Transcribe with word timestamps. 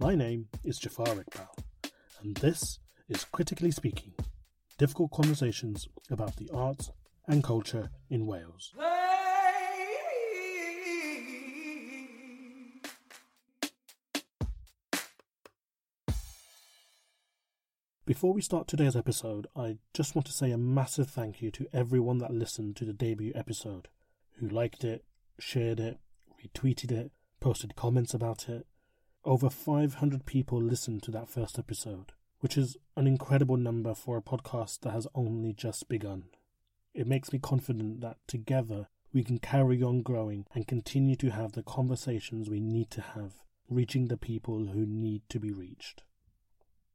My 0.00 0.14
name 0.14 0.48
is 0.64 0.78
Jafar 0.78 1.04
Iqbal, 1.08 1.90
and 2.22 2.34
this 2.38 2.78
is 3.10 3.26
Critically 3.26 3.70
Speaking 3.70 4.14
difficult 4.78 5.10
conversations 5.10 5.88
about 6.10 6.36
the 6.36 6.48
arts 6.54 6.90
and 7.28 7.44
culture 7.44 7.90
in 8.08 8.24
Wales. 8.24 8.72
Before 18.06 18.32
we 18.32 18.40
start 18.40 18.66
today's 18.66 18.96
episode, 18.96 19.48
I 19.54 19.76
just 19.92 20.14
want 20.14 20.24
to 20.28 20.32
say 20.32 20.50
a 20.50 20.56
massive 20.56 21.10
thank 21.10 21.42
you 21.42 21.50
to 21.50 21.68
everyone 21.74 22.16
that 22.18 22.32
listened 22.32 22.76
to 22.76 22.86
the 22.86 22.94
debut 22.94 23.32
episode, 23.34 23.88
who 24.38 24.48
liked 24.48 24.82
it, 24.82 25.04
shared 25.38 25.78
it, 25.78 25.98
retweeted 26.42 26.90
it, 26.90 27.12
posted 27.38 27.76
comments 27.76 28.14
about 28.14 28.48
it. 28.48 28.66
Over 29.22 29.50
500 29.50 30.24
people 30.24 30.62
listened 30.62 31.02
to 31.02 31.10
that 31.10 31.28
first 31.28 31.58
episode, 31.58 32.12
which 32.38 32.56
is 32.56 32.78
an 32.96 33.06
incredible 33.06 33.58
number 33.58 33.94
for 33.94 34.16
a 34.16 34.22
podcast 34.22 34.80
that 34.80 34.92
has 34.92 35.06
only 35.14 35.52
just 35.52 35.90
begun. 35.90 36.24
It 36.94 37.06
makes 37.06 37.30
me 37.30 37.38
confident 37.38 38.00
that 38.00 38.16
together 38.26 38.88
we 39.12 39.22
can 39.22 39.36
carry 39.36 39.82
on 39.82 40.00
growing 40.00 40.46
and 40.54 40.66
continue 40.66 41.16
to 41.16 41.32
have 41.32 41.52
the 41.52 41.62
conversations 41.62 42.48
we 42.48 42.60
need 42.60 42.90
to 42.92 43.02
have, 43.02 43.34
reaching 43.68 44.08
the 44.08 44.16
people 44.16 44.68
who 44.68 44.86
need 44.86 45.20
to 45.28 45.38
be 45.38 45.52
reached. 45.52 46.02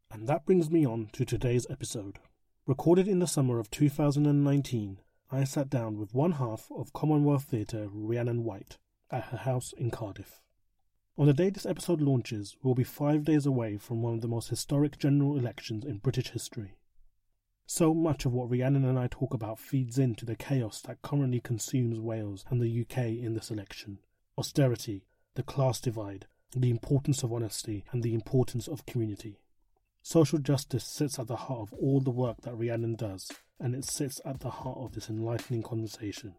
And 0.10 0.28
that 0.28 0.48
brings 0.48 0.72
me 0.72 0.84
on 0.84 1.10
to 1.14 1.26
today's 1.26 1.68
episode. 1.70 2.18
Recorded 2.66 3.08
in 3.08 3.20
the 3.20 3.28
summer 3.28 3.60
of 3.60 3.70
2019, 3.70 5.00
I 5.30 5.44
sat 5.44 5.70
down 5.70 6.00
with 6.00 6.16
one 6.16 6.34
half 6.34 6.70
of 6.76 6.92
Commonwealth 6.92 7.44
Theatre, 7.44 7.88
Rhiannon 7.92 8.44
White, 8.44 8.80
at 9.12 9.26
her 9.26 9.38
house 9.38 9.74
in 9.78 9.92
Cardiff. 9.92 10.42
On 11.18 11.28
the 11.28 11.34
day 11.34 11.50
this 11.50 11.66
episode 11.66 12.02
launches, 12.02 12.58
we'll 12.62 12.76
be 12.76 12.84
five 12.84 13.24
days 13.24 13.46
away 13.46 13.78
from 13.78 14.02
one 14.02 14.16
of 14.16 14.20
the 14.20 14.28
most 14.28 14.50
historic 14.50 14.98
general 14.98 15.38
elections 15.38 15.86
in 15.86 16.00
British 16.00 16.32
history. 16.32 16.76
So 17.66 17.94
much 17.94 18.26
of 18.26 18.34
what 18.34 18.50
Rhiannon 18.50 18.84
and 18.84 19.00
I 19.00 19.08
talk 19.08 19.34
about 19.34 19.58
feeds 19.58 19.98
into 19.98 20.26
the 20.26 20.36
chaos 20.36 20.82
that 20.82 21.02
currently 21.02 21.40
consumes 21.40 22.02
Wales 22.02 22.44
and 22.50 22.62
the 22.62 22.82
UK 22.82 22.98
in 22.98 23.34
this 23.34 23.50
election 23.50 24.00
austerity, 24.38 25.06
the 25.36 25.44
class 25.44 25.80
divide, 25.80 26.26
the 26.54 26.70
importance 26.70 27.24
of 27.24 27.32
honesty, 27.32 27.86
and 27.94 28.04
the 28.04 28.14
importance 28.14 28.68
of 28.68 28.86
community. 28.86 29.40
Social 30.02 30.38
justice 30.38 30.84
sits 30.84 31.18
at 31.18 31.28
the 31.28 31.38
heart 31.38 31.62
of 31.62 31.74
all 31.80 32.02
the 32.02 32.12
work 32.12 32.42
that 32.42 32.56
Rhiannon 32.58 32.96
does, 32.96 33.32
and 33.58 33.74
it 33.74 33.86
sits 33.86 34.20
at 34.26 34.42
the 34.42 34.50
heart 34.50 34.80
of 34.80 34.92
this 34.92 35.10
enlightening 35.10 35.64
conversation. 35.64 36.36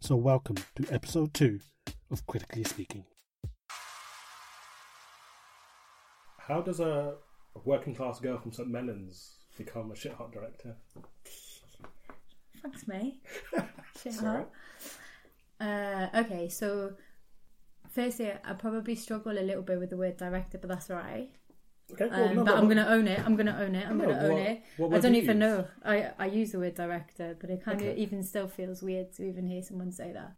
So, 0.00 0.16
welcome 0.16 0.56
to 0.76 0.90
episode 0.90 1.34
2 1.34 1.60
of 2.10 2.26
Critically 2.26 2.64
Speaking. 2.64 3.04
How 6.46 6.60
does 6.60 6.80
a, 6.80 7.14
working 7.64 7.94
class 7.94 8.20
girl 8.20 8.38
from 8.38 8.52
St. 8.52 8.68
Mellons 8.68 9.36
become 9.56 9.90
a 9.92 9.96
shit 9.96 10.12
hot 10.12 10.32
director? 10.32 10.74
Thanks, 12.62 12.88
mate. 12.88 13.22
Shit 14.02 14.16
hot. 14.16 14.50
Uh, 15.60 16.08
okay, 16.14 16.48
so 16.48 16.92
firstly, 17.90 18.32
I 18.44 18.52
probably 18.54 18.94
struggle 18.96 19.32
a 19.38 19.40
little 19.40 19.62
bit 19.62 19.78
with 19.78 19.90
the 19.90 19.96
word 19.96 20.16
director, 20.16 20.58
but 20.58 20.68
that's 20.68 20.90
alright. 20.90 21.30
Okay, 21.92 22.08
well, 22.08 22.28
Um, 22.28 22.34
no, 22.36 22.44
but 22.44 22.54
what- 22.54 22.62
I'm 22.62 22.68
gonna 22.68 22.86
own 22.88 23.06
it. 23.06 23.20
I'm 23.24 23.36
gonna 23.36 23.56
own 23.60 23.74
it. 23.74 23.86
I'm 23.86 23.98
No, 23.98 24.06
gonna 24.06 24.18
own 24.18 24.32
what- 24.32 24.42
it. 24.42 24.62
what 24.78 24.94
I 24.94 24.98
don't 25.00 25.14
even 25.14 25.36
use? 25.36 25.46
know. 25.46 25.66
I 25.84 26.10
I 26.18 26.26
use 26.26 26.52
the 26.52 26.58
word 26.58 26.74
director, 26.74 27.36
but 27.38 27.50
it 27.50 27.62
kind 27.62 27.80
of 27.82 27.96
even 27.98 28.22
still 28.22 28.48
feels 28.48 28.82
weird 28.82 29.12
to 29.14 29.24
even 29.24 29.46
hear 29.46 29.62
someone 29.62 29.92
say 29.92 30.12
that. 30.12 30.32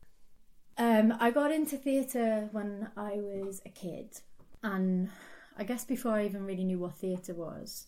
Um, 0.79 1.17
I 1.21 1.31
got 1.31 1.53
into 1.53 1.77
theatre 1.79 2.49
when 2.53 2.91
I 2.97 3.13
was 3.21 3.63
a 3.65 3.71
kid, 3.71 4.21
and 4.63 5.09
I 5.57 5.65
guess 5.65 5.85
before 5.85 6.13
I 6.13 6.25
even 6.25 6.45
really 6.45 6.65
knew 6.65 6.79
what 6.79 6.97
theatre 6.97 7.35
was. 7.35 7.87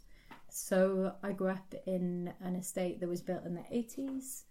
So 0.51 1.13
I 1.23 1.33
grew 1.33 1.51
up 1.51 1.75
in 1.87 2.33
an 2.41 2.57
estate 2.57 3.01
that 3.01 3.09
was 3.09 3.21
built 3.21 3.45
in 3.45 3.55
the 3.55 3.61
80s. 3.61 4.45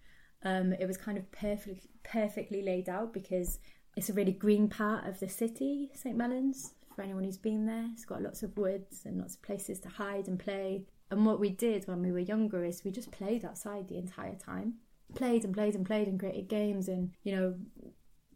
Um, 0.44 0.74
it 0.74 0.86
was 0.86 0.98
kind 0.98 1.18
of 1.18 1.30
perfectly 1.32 1.82
perfectly 2.04 2.62
laid 2.62 2.88
out 2.88 3.12
because 3.12 3.60
it's 3.96 4.10
a 4.10 4.14
really 4.14 4.32
green 4.32 4.70
part 4.70 5.06
of 5.08 5.20
the 5.20 5.28
city, 5.28 5.90
St 5.96 6.16
Mellons. 6.16 6.74
For 6.96 7.02
anyone 7.02 7.24
who's 7.24 7.38
been 7.38 7.66
there, 7.66 7.90
it's 7.94 8.06
got 8.06 8.22
lots 8.22 8.44
of 8.44 8.58
woods 8.58 9.02
and 9.06 9.20
lots 9.20 9.36
of 9.36 9.42
places 9.42 9.80
to 9.82 9.90
hide 9.90 10.28
and 10.28 10.40
play. 10.40 10.86
And 11.12 11.26
what 11.26 11.40
we 11.40 11.50
did 11.50 11.88
when 11.88 12.02
we 12.02 12.12
were 12.12 12.20
younger 12.20 12.64
is 12.64 12.84
we 12.84 12.92
just 12.92 13.12
played 13.12 13.46
outside 13.46 13.88
the 13.88 13.98
entire 13.98 14.36
time, 14.36 14.76
played 15.16 15.44
and 15.44 15.54
played 15.54 15.76
and 15.76 15.86
played 15.86 16.08
and 16.08 16.20
created 16.20 16.48
games, 16.48 16.88
and 16.88 17.12
you 17.24 17.36
know 17.36 17.56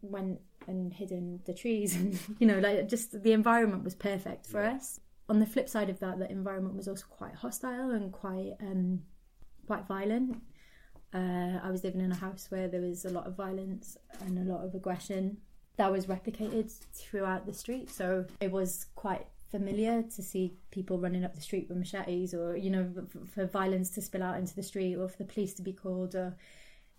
went 0.00 0.40
and 0.66 0.92
hidden 0.92 1.40
the 1.44 1.54
trees, 1.54 1.96
and 1.96 2.18
you 2.38 2.46
know 2.46 2.58
like 2.58 2.88
just 2.88 3.22
the 3.22 3.32
environment 3.32 3.84
was 3.84 3.94
perfect 3.94 4.46
for 4.46 4.62
us. 4.62 5.00
On 5.28 5.38
the 5.38 5.46
flip 5.46 5.68
side 5.68 5.88
of 5.88 6.00
that, 6.00 6.18
the 6.18 6.30
environment 6.30 6.76
was 6.76 6.88
also 6.88 7.06
quite 7.08 7.34
hostile 7.34 7.90
and 7.90 8.12
quite 8.12 8.52
um, 8.60 9.02
quite 9.66 9.86
violent. 9.86 10.42
Uh, 11.14 11.58
I 11.62 11.70
was 11.70 11.84
living 11.84 12.00
in 12.00 12.10
a 12.10 12.16
house 12.16 12.46
where 12.50 12.68
there 12.68 12.80
was 12.80 13.04
a 13.04 13.10
lot 13.10 13.26
of 13.26 13.36
violence 13.36 13.98
and 14.20 14.38
a 14.38 14.52
lot 14.52 14.64
of 14.64 14.74
aggression 14.74 15.36
that 15.76 15.90
was 15.90 16.06
replicated 16.06 16.72
throughout 16.94 17.46
the 17.46 17.52
street. 17.52 17.90
So 17.90 18.24
it 18.40 18.50
was 18.50 18.86
quite 18.94 19.26
familiar 19.50 20.02
to 20.02 20.22
see 20.22 20.54
people 20.70 20.98
running 20.98 21.24
up 21.24 21.34
the 21.34 21.40
street 21.40 21.68
with 21.68 21.76
machetes 21.76 22.32
or, 22.32 22.56
you 22.56 22.70
know, 22.70 22.90
for 23.34 23.46
violence 23.46 23.90
to 23.90 24.02
spill 24.02 24.22
out 24.22 24.38
into 24.38 24.54
the 24.54 24.62
street 24.62 24.96
or 24.96 25.08
for 25.08 25.18
the 25.18 25.24
police 25.24 25.52
to 25.54 25.62
be 25.62 25.72
called 25.72 26.14
or 26.14 26.36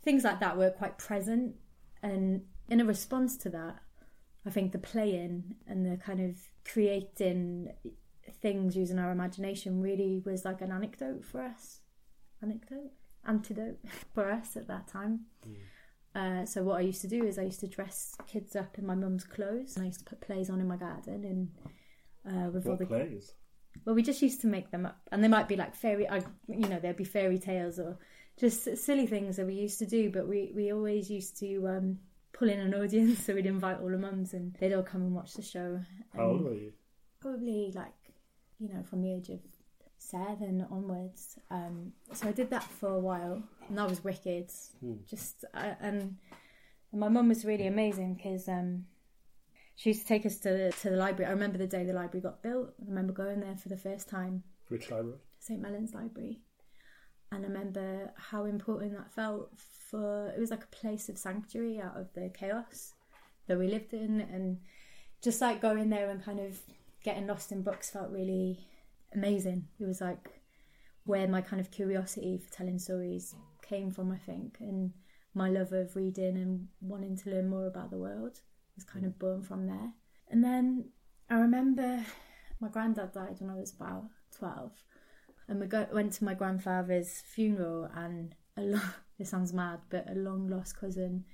things 0.03 0.24
like 0.24 0.40
that 0.40 0.57
were 0.57 0.69
quite 0.69 0.97
present. 0.97 1.56
And 2.03 2.41
in 2.69 2.79
a 2.79 2.85
response 2.85 3.38
to 3.38 3.50
that, 3.50 3.79
I 4.46 4.50
think 4.50 4.72
the 4.72 4.79
playing 4.79 5.56
and 5.68 5.85
the 5.85 5.97
kind 5.97 6.19
of 6.19 6.38
creating 6.69 7.74
things 8.41 8.75
using 8.75 9.00
our 9.00 9.12
imagination 9.12 9.81
really 9.81 10.22
was 10.25 10.46
like 10.46 10.62
an 10.62 10.72
anecdote 10.72 11.24
for 11.24 11.41
us. 11.41 11.79
Anecdote? 12.41 12.91
Antidote 13.25 13.79
for 14.13 14.29
us 14.29 14.57
at 14.57 14.68
that 14.68 14.88
time. 14.88 15.22
Uh, 16.16 16.46
so 16.46 16.62
what 16.62 16.78
I 16.78 16.81
used 16.81 17.01
to 17.01 17.07
do 17.07 17.25
is 17.25 17.40
I 17.40 17.44
used 17.44 17.62
to 17.62 17.68
dress 17.68 18.16
kids 18.28 18.56
up 18.56 18.78
in 18.78 18.85
my 18.85 18.95
mum's 18.95 19.24
clothes, 19.24 19.75
and 19.75 19.84
I 19.84 19.88
used 19.88 20.00
to 20.00 20.06
put 20.06 20.22
plays 20.22 20.50
on 20.50 20.59
in 20.59 20.68
my 20.68 20.78
garden, 20.78 21.50
and 22.25 22.45
uh, 22.45 22.51
with 22.51 22.68
all 22.68 22.78
the 22.78 22.85
plays? 22.85 23.34
well, 23.85 23.95
we 23.95 24.03
just 24.03 24.22
used 24.22 24.41
to 24.41 24.47
make 24.47 24.72
them 24.72 24.85
up, 24.85 25.00
and 25.12 25.24
they 25.24 25.28
might 25.28 25.47
be 25.47 25.56
like 25.56 25.75
fairy, 25.75 26.07
I, 26.07 26.18
you 26.47 26.68
know, 26.68 26.80
there'd 26.80 26.97
be 26.97 27.03
fairy 27.03 27.40
tales 27.40 27.80
or 27.80 27.97
just 28.40 28.78
silly 28.78 29.07
things 29.07 29.38
that 29.38 29.47
we 29.47 29.56
used 29.56 29.80
to 29.80 29.85
do. 29.85 30.12
But 30.12 30.28
we 30.28 30.51
we 30.56 30.72
always 30.72 31.09
used 31.09 31.38
to 31.40 31.68
um, 31.68 32.00
pull 32.33 32.49
in 32.49 32.59
an 32.59 32.73
audience, 32.73 33.23
so 33.25 33.33
we'd 33.33 33.45
invite 33.45 33.79
all 33.79 33.89
the 33.89 33.97
mums, 33.97 34.33
and 34.33 34.55
they'd 34.59 34.73
all 34.73 34.83
come 34.83 35.01
and 35.01 35.13
watch 35.13 35.33
the 35.33 35.41
show. 35.41 35.79
How 36.16 36.25
old 36.25 36.44
were 36.44 36.53
you? 36.55 36.73
Probably 37.21 37.71
like, 37.73 37.94
you 38.59 38.69
know, 38.69 38.83
from 38.83 39.01
the 39.01 39.13
age 39.13 39.29
of 39.29 39.39
seven 39.97 40.66
onwards. 40.69 41.38
Um, 41.49 41.94
so 42.13 42.27
I 42.27 42.31
did 42.31 42.49
that 42.49 42.63
for 42.63 42.89
a 42.89 42.99
while, 42.99 43.41
and 43.67 43.77
that 43.77 43.89
was 43.89 44.03
wicked. 44.03 44.51
Just 45.09 45.45
uh, 45.53 45.75
and 45.79 46.17
my 46.91 47.09
mum 47.09 47.29
was 47.29 47.45
really 47.45 47.67
amazing 47.67 48.16
because 48.16 48.47
um, 48.47 48.85
she 49.75 49.89
used 49.91 50.01
to 50.01 50.07
take 50.07 50.25
us 50.25 50.38
to 50.39 50.50
the, 50.50 50.73
to 50.81 50.89
the 50.89 50.97
library. 50.97 51.29
I 51.29 51.33
remember 51.33 51.57
the 51.57 51.67
day 51.67 51.83
the 51.85 51.94
library 51.94 52.21
got 52.21 52.44
built. 52.44 52.73
I 52.81 52.89
remember 52.89 53.13
going 53.13 53.39
there 53.39 53.55
for 53.55 53.69
the 53.69 53.77
first 53.77 54.09
time, 54.09 54.44
Which 54.67 54.91
library? 54.91 55.17
St 55.39 55.61
Mellons 55.61 55.94
Library, 55.94 56.41
and 57.35 57.45
I 57.45 57.47
remember 57.47 58.11
how 58.16 58.45
important 58.45 58.94
that 58.94 59.13
felt 59.13 59.51
for. 59.89 60.29
It 60.35 60.39
was 60.39 60.51
like 60.51 60.63
a 60.63 60.75
place 60.75 61.09
of 61.09 61.17
sanctuary 61.17 61.79
out 61.79 61.97
of 61.97 62.13
the 62.13 62.29
chaos 62.33 62.94
that 63.47 63.57
we 63.59 63.67
lived 63.67 63.94
in, 63.94 64.21
and 64.21 64.59
just 65.21 65.41
like 65.41 65.61
going 65.61 65.89
there 65.89 66.09
and 66.09 66.23
kind 66.23 66.39
of 66.39 66.59
getting 67.03 67.27
lost 67.27 67.51
in 67.51 67.61
books 67.61 67.89
felt 67.89 68.11
really 68.11 68.59
amazing. 69.13 69.67
It 69.79 69.85
was 69.85 70.01
like 70.01 70.41
where 71.05 71.27
my 71.27 71.41
kind 71.41 71.59
of 71.59 71.71
curiosity 71.71 72.38
for 72.38 72.53
telling 72.53 72.79
stories 72.79 73.35
came 73.61 73.91
from, 73.91 74.11
I 74.11 74.17
think, 74.17 74.57
and 74.59 74.94
my 75.33 75.50
love 75.50 75.73
of 75.73 75.95
reading 75.95 76.38
and 76.38 76.67
wanting 76.81 77.17
to 77.17 77.29
learn 77.29 77.50
more 77.50 77.67
about 77.67 77.91
the 77.91 77.97
world 77.97 78.39
was 78.75 78.85
kind 78.85 79.05
of 79.05 79.19
born 79.19 79.41
from 79.41 79.67
there. 79.67 79.91
And 80.30 80.44
then 80.44 80.85
I 81.30 81.35
remember 81.35 82.06
my 82.59 82.69
granddad 82.69 83.13
died 83.13 83.35
when 83.39 83.50
I 83.50 83.59
was 83.59 83.74
about 83.74 84.06
12, 84.38 84.71
and 85.48 85.60
we 85.60 85.68
go, 85.68 85.88
went 85.92 86.13
to 86.13 86.24
my 86.24 86.34
grandfather's 86.34 87.22
funeral, 87.25 87.90
and 87.95 88.36
a 88.57 88.62
lo- 88.62 88.80
it 89.19 89.28
sounds 89.28 89.54
mad, 89.54 89.80
but 89.90 90.10
a 90.10 90.16
long 90.16 90.48
lost 90.48 90.80
cousin 90.80 91.25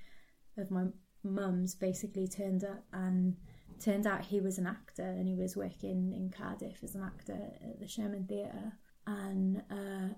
of 0.56 0.70
my 0.70 0.84
mum's 1.22 1.74
basically 1.74 2.26
turned 2.26 2.64
up 2.64 2.84
and 2.92 3.36
turned 3.80 4.06
out 4.06 4.24
he 4.24 4.40
was 4.40 4.58
an 4.58 4.66
actor 4.66 5.02
and 5.02 5.26
he 5.26 5.34
was 5.34 5.56
working 5.56 6.12
in 6.12 6.30
Cardiff 6.30 6.82
as 6.82 6.94
an 6.94 7.02
actor 7.02 7.38
at 7.62 7.80
the 7.80 7.88
Sherman 7.88 8.26
Theatre. 8.26 8.72
And 9.06 9.62
uh, 9.70 10.14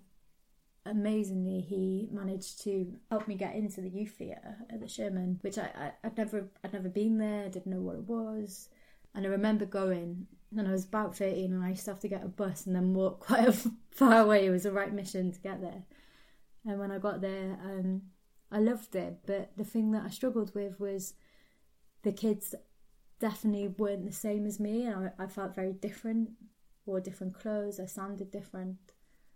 amazingly 0.84 1.60
he 1.60 2.08
managed 2.10 2.62
to 2.62 2.92
help 3.10 3.28
me 3.28 3.36
get 3.36 3.54
into 3.54 3.80
the 3.80 3.88
youth 3.88 4.16
theatre 4.18 4.56
at 4.70 4.80
the 4.80 4.88
Sherman 4.88 5.38
which 5.42 5.58
I, 5.58 5.70
I, 5.76 5.92
I'd 6.04 6.16
never 6.16 6.48
I'd 6.64 6.72
never 6.72 6.88
been 6.88 7.18
there 7.18 7.48
didn't 7.48 7.72
know 7.72 7.80
what 7.80 7.96
it 7.96 8.08
was. 8.08 8.68
And 9.14 9.24
I 9.24 9.28
remember 9.28 9.64
going 9.64 10.26
and 10.56 10.68
I 10.68 10.72
was 10.72 10.84
about 10.84 11.16
13 11.16 11.52
and 11.52 11.64
I 11.64 11.70
used 11.70 11.84
to 11.84 11.92
have 11.92 12.00
to 12.00 12.08
get 12.08 12.24
a 12.24 12.28
bus 12.28 12.66
and 12.66 12.76
then 12.76 12.94
walk 12.94 13.20
quite 13.26 13.48
a 13.48 13.52
far 13.90 14.20
away 14.20 14.46
it 14.46 14.50
was 14.50 14.64
the 14.64 14.72
right 14.72 14.92
mission 14.92 15.32
to 15.32 15.40
get 15.40 15.60
there 15.60 15.82
and 16.66 16.78
when 16.78 16.90
I 16.90 16.98
got 16.98 17.20
there 17.20 17.58
um, 17.64 18.02
I 18.50 18.58
loved 18.58 18.94
it 18.94 19.18
but 19.26 19.52
the 19.56 19.64
thing 19.64 19.92
that 19.92 20.04
I 20.04 20.10
struggled 20.10 20.54
with 20.54 20.78
was 20.78 21.14
the 22.02 22.12
kids 22.12 22.54
definitely 23.22 23.68
weren't 23.68 24.04
the 24.04 24.12
same 24.12 24.46
as 24.46 24.58
me, 24.58 24.84
and 24.84 25.10
I, 25.18 25.24
I 25.24 25.26
felt 25.28 25.54
very 25.54 25.72
different. 25.72 26.30
Wore 26.84 27.00
different 27.00 27.34
clothes, 27.34 27.78
I 27.78 27.86
sounded 27.86 28.32
different, 28.32 28.76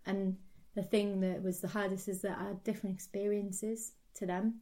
and 0.05 0.35
the 0.75 0.83
thing 0.83 1.21
that 1.21 1.41
was 1.41 1.61
the 1.61 1.69
hardest 1.69 2.09
is 2.09 2.21
that 2.21 2.37
I 2.37 2.49
had 2.49 2.63
different 2.65 2.93
experiences 2.95 3.93
to 4.15 4.25
them. 4.25 4.55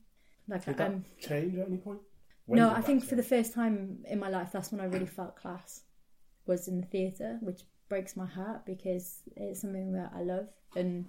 Like 0.48 0.64
Did 0.64 0.78
that 0.78 0.88
um, 0.92 1.06
change 1.20 1.58
at 1.58 1.68
any 1.68 1.78
point? 1.78 2.00
When 2.46 2.60
no, 2.60 2.70
I 2.70 2.82
think 2.82 3.04
for 3.04 3.16
the 3.16 3.24
first 3.24 3.54
time 3.56 4.06
in 4.08 4.20
my 4.20 4.30
life, 4.30 4.52
that's 4.52 4.72
when 4.72 4.80
I 4.80 4.86
really 4.86 5.08
felt 5.08 5.36
class. 5.36 5.82
Was 6.46 6.68
in 6.68 6.80
the 6.80 6.88
theatre, 6.88 7.38
which 7.42 7.62
breaks 7.90 8.16
my 8.16 8.26
heart 8.26 8.66
because 8.66 9.22
it's 9.36 9.62
something 9.62 9.94
that 9.94 10.12
I 10.16 10.22
love 10.22 10.48
and 10.76 11.06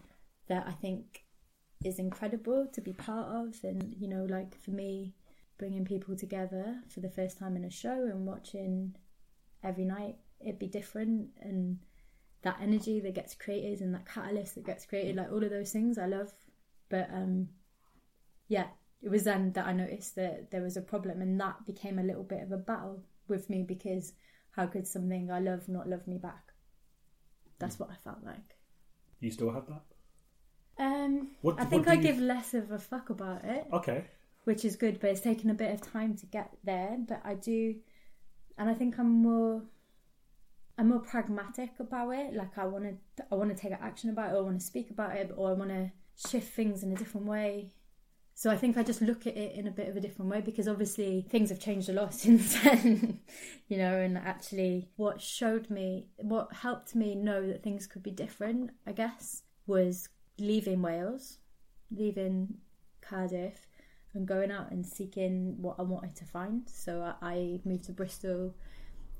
that 0.48 0.66
I 0.66 0.72
think 0.72 1.24
is 1.84 1.98
incredible 1.98 2.66
to 2.72 2.80
be 2.80 2.92
part 2.92 3.28
of. 3.28 3.54
And 3.62 3.94
you 3.98 4.08
know, 4.08 4.26
like 4.28 4.58
for 4.60 4.70
me, 4.70 5.14
bringing 5.58 5.84
people 5.84 6.16
together 6.16 6.76
for 6.88 7.00
the 7.00 7.10
first 7.10 7.38
time 7.38 7.56
in 7.56 7.64
a 7.64 7.70
show 7.70 8.06
and 8.10 8.26
watching 8.26 8.94
every 9.62 9.84
night, 9.84 10.16
it'd 10.40 10.58
be 10.58 10.66
different 10.68 11.30
and 11.40 11.78
that 12.42 12.58
energy 12.62 13.00
that 13.00 13.14
gets 13.14 13.34
created 13.34 13.80
and 13.80 13.94
that 13.94 14.06
catalyst 14.06 14.54
that 14.54 14.64
gets 14.64 14.86
created, 14.86 15.16
like 15.16 15.32
all 15.32 15.42
of 15.42 15.50
those 15.50 15.72
things, 15.72 15.98
I 15.98 16.06
love. 16.06 16.32
But 16.88 17.08
um, 17.12 17.48
yeah, 18.48 18.66
it 19.02 19.08
was 19.08 19.24
then 19.24 19.52
that 19.52 19.66
I 19.66 19.72
noticed 19.72 20.14
that 20.16 20.50
there 20.50 20.62
was 20.62 20.76
a 20.76 20.82
problem, 20.82 21.20
and 21.20 21.40
that 21.40 21.66
became 21.66 21.98
a 21.98 22.04
little 22.04 22.22
bit 22.22 22.42
of 22.42 22.52
a 22.52 22.56
battle 22.56 23.02
with 23.28 23.50
me 23.50 23.62
because 23.62 24.12
how 24.56 24.66
could 24.66 24.86
something 24.86 25.30
I 25.30 25.38
love 25.38 25.68
not 25.68 25.88
love 25.88 26.06
me 26.08 26.16
back? 26.18 26.52
That's 27.58 27.78
what 27.78 27.90
I 27.90 27.94
felt 27.96 28.24
like. 28.24 28.56
You 29.20 29.30
still 29.30 29.50
have 29.52 29.66
that? 29.68 29.82
Um, 30.78 31.30
What- 31.42 31.60
I 31.60 31.64
think 31.64 31.86
I 31.88 31.94
you- 31.94 32.02
give 32.02 32.18
less 32.18 32.54
of 32.54 32.70
a 32.70 32.78
fuck 32.78 33.10
about 33.10 33.44
it, 33.44 33.66
Okay. 33.72 34.06
which 34.44 34.64
is 34.64 34.76
good, 34.76 34.98
but 35.00 35.10
it's 35.10 35.20
taken 35.20 35.48
a 35.50 35.54
bit 35.54 35.72
of 35.72 35.80
time 35.80 36.16
to 36.16 36.26
get 36.26 36.56
there. 36.64 36.96
But 36.98 37.20
I 37.24 37.34
do, 37.34 37.80
and 38.58 38.68
I 38.68 38.74
think 38.74 38.98
I'm 38.98 39.08
more, 39.10 39.62
I'm 40.78 40.88
more 40.88 41.00
pragmatic 41.00 41.78
about 41.80 42.10
it. 42.10 42.34
Like 42.34 42.58
I 42.58 42.66
want 42.66 42.84
to, 42.84 43.26
I 43.30 43.34
want 43.34 43.50
to 43.50 43.56
take 43.56 43.72
action 43.72 44.10
about 44.10 44.30
it, 44.30 44.34
or 44.34 44.38
I 44.38 44.42
want 44.42 44.60
to 44.60 44.66
speak 44.66 44.90
about 44.90 45.16
it, 45.16 45.32
or 45.36 45.50
I 45.50 45.52
want 45.54 45.70
to 45.70 45.90
shift 46.14 46.52
things 46.54 46.82
in 46.82 46.92
a 46.92 46.96
different 46.96 47.26
way. 47.26 47.72
So 48.38 48.50
I 48.50 48.56
think 48.58 48.76
I 48.76 48.82
just 48.82 49.00
look 49.00 49.26
at 49.26 49.34
it 49.34 49.54
in 49.54 49.66
a 49.66 49.70
bit 49.70 49.88
of 49.88 49.96
a 49.96 50.00
different 50.00 50.30
way 50.30 50.42
because 50.42 50.68
obviously 50.68 51.24
things 51.30 51.48
have 51.48 51.58
changed 51.58 51.88
a 51.88 51.94
lot 51.94 52.12
since 52.14 52.62
then, 52.62 53.20
you 53.66 53.78
know. 53.78 53.96
And 53.96 54.18
actually, 54.18 54.90
what 54.96 55.22
showed 55.22 55.70
me, 55.70 56.08
what 56.18 56.52
helped 56.52 56.94
me 56.94 57.14
know 57.14 57.46
that 57.46 57.62
things 57.62 57.86
could 57.86 58.02
be 58.02 58.10
different, 58.10 58.72
I 58.86 58.92
guess, 58.92 59.42
was 59.66 60.10
leaving 60.38 60.82
Wales, 60.82 61.38
leaving 61.90 62.58
Cardiff, 63.00 63.68
and 64.12 64.28
going 64.28 64.50
out 64.50 64.70
and 64.70 64.84
seeking 64.84 65.54
what 65.62 65.76
I 65.78 65.82
wanted 65.82 66.14
to 66.16 66.26
find. 66.26 66.68
So 66.68 67.14
I, 67.22 67.60
moved 67.64 67.84
to 67.84 67.92
Bristol, 67.92 68.54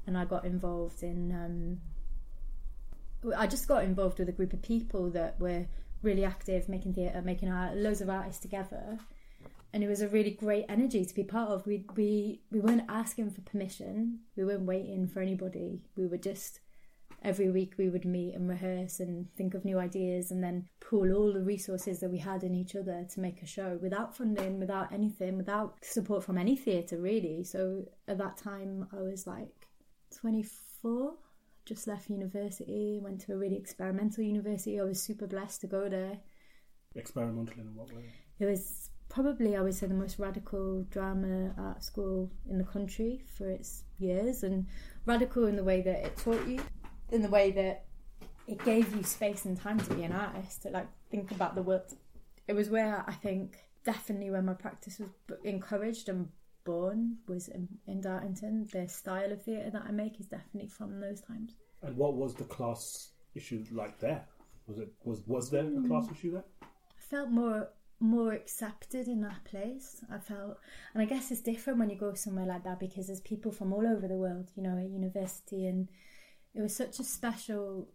and 0.07 0.19
I 0.19 0.27
got 0.27 0.45
involved 0.45 1.03
in. 1.03 1.33
Um, 1.33 3.33
I 3.35 3.47
just 3.47 3.67
got 3.67 3.83
involved 3.83 4.19
with 4.19 4.29
a 4.29 4.33
group 4.33 4.53
of 4.53 4.61
people 4.61 5.09
that 5.13 5.41
were 5.41 5.65
really 6.07 6.25
active, 6.25 6.69
making 6.69 6.95
theatre, 6.95 7.21
making 7.21 7.51
art, 7.51 7.77
loads 7.77 8.01
of 8.01 8.09
artists 8.09 8.41
together, 8.41 8.99
and 9.73 9.85
it 9.85 9.89
was 9.89 10.01
a 10.01 10.09
really 10.09 10.31
great 10.31 10.65
energy 10.69 11.05
to 11.05 11.15
be 11.15 11.25
part 11.25 11.51
of. 11.51 11.67
We 11.67 11.85
we 11.97 12.41
we 12.51 12.61
weren't 12.61 12.89
asking 12.89 13.31
for 13.33 13.43
permission, 13.43 14.21
we 14.37 14.45
weren't 14.45 14.63
waiting 14.63 15.07
for 15.09 15.21
anybody. 15.21 15.83
We 15.97 16.07
were 16.07 16.17
just 16.17 16.61
every 17.23 17.51
week 17.51 17.75
we 17.77 17.89
would 17.89 18.05
meet 18.05 18.35
and 18.35 18.49
rehearse 18.49 19.01
and 19.01 19.27
think 19.37 19.55
of 19.55 19.65
new 19.65 19.79
ideas 19.79 20.31
and 20.31 20.45
then 20.45 20.69
pool 20.81 21.13
all 21.13 21.33
the 21.33 21.43
resources 21.43 21.99
that 21.99 22.11
we 22.11 22.19
had 22.19 22.45
in 22.45 22.55
each 22.55 22.77
other 22.77 23.07
to 23.13 23.21
make 23.21 23.43
a 23.43 23.47
show 23.47 23.79
without 23.83 24.17
funding, 24.17 24.61
without 24.61 24.93
anything, 24.93 25.37
without 25.37 25.75
support 25.83 26.23
from 26.23 26.39
any 26.39 26.55
theatre 26.55 26.99
really. 26.99 27.43
So 27.43 27.85
at 28.07 28.19
that 28.19 28.37
time 28.37 28.87
I 28.93 29.01
was 29.03 29.27
like 29.27 29.67
24 30.21 31.15
just 31.67 31.87
left 31.87 32.09
university, 32.09 33.01
went 33.03 33.21
to 33.23 33.35
a 33.35 33.37
really 33.37 33.57
experimental 33.57 34.25
university. 34.25 34.81
I 34.81 34.85
was 34.85 35.03
super 35.03 35.27
blessed 35.27 35.61
to 35.63 35.67
go 35.67 35.89
there. 35.89 36.19
Experimental 36.95 37.61
in 37.61 37.75
what 37.75 37.93
way? 37.93 38.05
It 38.39 38.47
was 38.47 38.91
probably, 39.09 39.57
I 39.57 39.61
would 39.61 39.75
say, 39.75 39.87
the 39.87 39.95
most 39.95 40.19
radical 40.19 40.83
drama 40.85 41.55
art 41.59 41.83
school 41.83 42.31
in 42.49 42.59
the 42.59 42.65
country 42.65 43.23
for 43.37 43.51
its 43.51 43.85
years, 43.99 44.43
and 44.43 44.67
radical 45.05 45.47
in 45.47 45.57
the 45.57 45.65
way 45.65 45.83
that 45.83 46.07
it 46.07 46.17
taught 46.17 46.47
you, 46.47 46.61
in 47.11 47.23
the 47.23 47.29
way 47.29 47.51
that 47.51 47.85
it 48.47 48.65
gave 48.65 48.95
you 48.95 49.03
space 49.03 49.45
and 49.45 49.61
time 49.61 49.81
to 49.81 49.95
be 49.95 50.05
an 50.05 50.13
artist, 50.13 50.63
to 50.63 50.71
like 50.71 50.89
think 51.11 51.33
about 51.33 51.55
the 51.55 51.63
world. 51.63 51.93
It 52.47 52.55
was 52.55 52.71
where 52.71 53.05
I 53.07 53.13
think 53.13 53.59
definitely 53.85 54.31
where 54.31 54.43
my 54.43 54.55
practice 54.55 55.01
was 55.01 55.11
encouraged 55.45 56.09
and 56.09 56.29
born 56.67 57.17
was 57.27 57.49
um, 57.55 57.69
in, 57.87 57.95
in 57.95 58.01
Dartington. 58.03 58.71
The 58.71 58.87
style 58.89 59.33
of 59.33 59.43
theatre 59.43 59.71
that 59.71 59.85
I 59.89 59.93
make 59.93 60.21
is 60.21 60.27
definitely 60.27 60.69
from 60.69 61.01
those 61.01 61.23
times. 61.23 61.55
And 61.83 61.97
what 61.97 62.15
was 62.15 62.35
the 62.35 62.45
class 62.45 63.11
issue 63.35 63.65
like 63.73 63.99
there? 63.99 64.27
Was 64.67 64.79
it 64.79 64.93
was 65.05 65.23
was 65.27 65.51
there 65.51 65.65
a 65.65 65.89
class 65.89 66.11
issue 66.11 66.33
there? 66.33 66.45
I 66.63 67.03
felt 67.11 67.31
more 67.31 67.69
more 67.99 68.33
accepted 68.33 69.09
in 69.09 69.23
that 69.23 69.45
place. 69.45 70.05
I 70.13 70.19
felt, 70.19 70.59
and 70.93 71.03
I 71.03 71.07
guess 71.07 71.31
it's 71.31 71.41
different 71.41 71.79
when 71.79 71.89
you 71.89 71.97
go 71.97 72.13
somewhere 72.15 72.47
like 72.47 72.65
that 72.65 72.79
because 72.79 73.07
there's 73.07 73.21
people 73.21 73.53
from 73.53 73.73
all 73.73 73.87
over 73.87 74.07
the 74.07 74.17
world, 74.17 74.51
you 74.55 74.63
know, 74.63 74.77
at 74.79 74.91
university, 74.91 75.67
and 75.67 75.89
it 76.55 76.61
was 76.61 76.77
such 76.77 76.99
a 76.99 77.05
special 77.05 77.89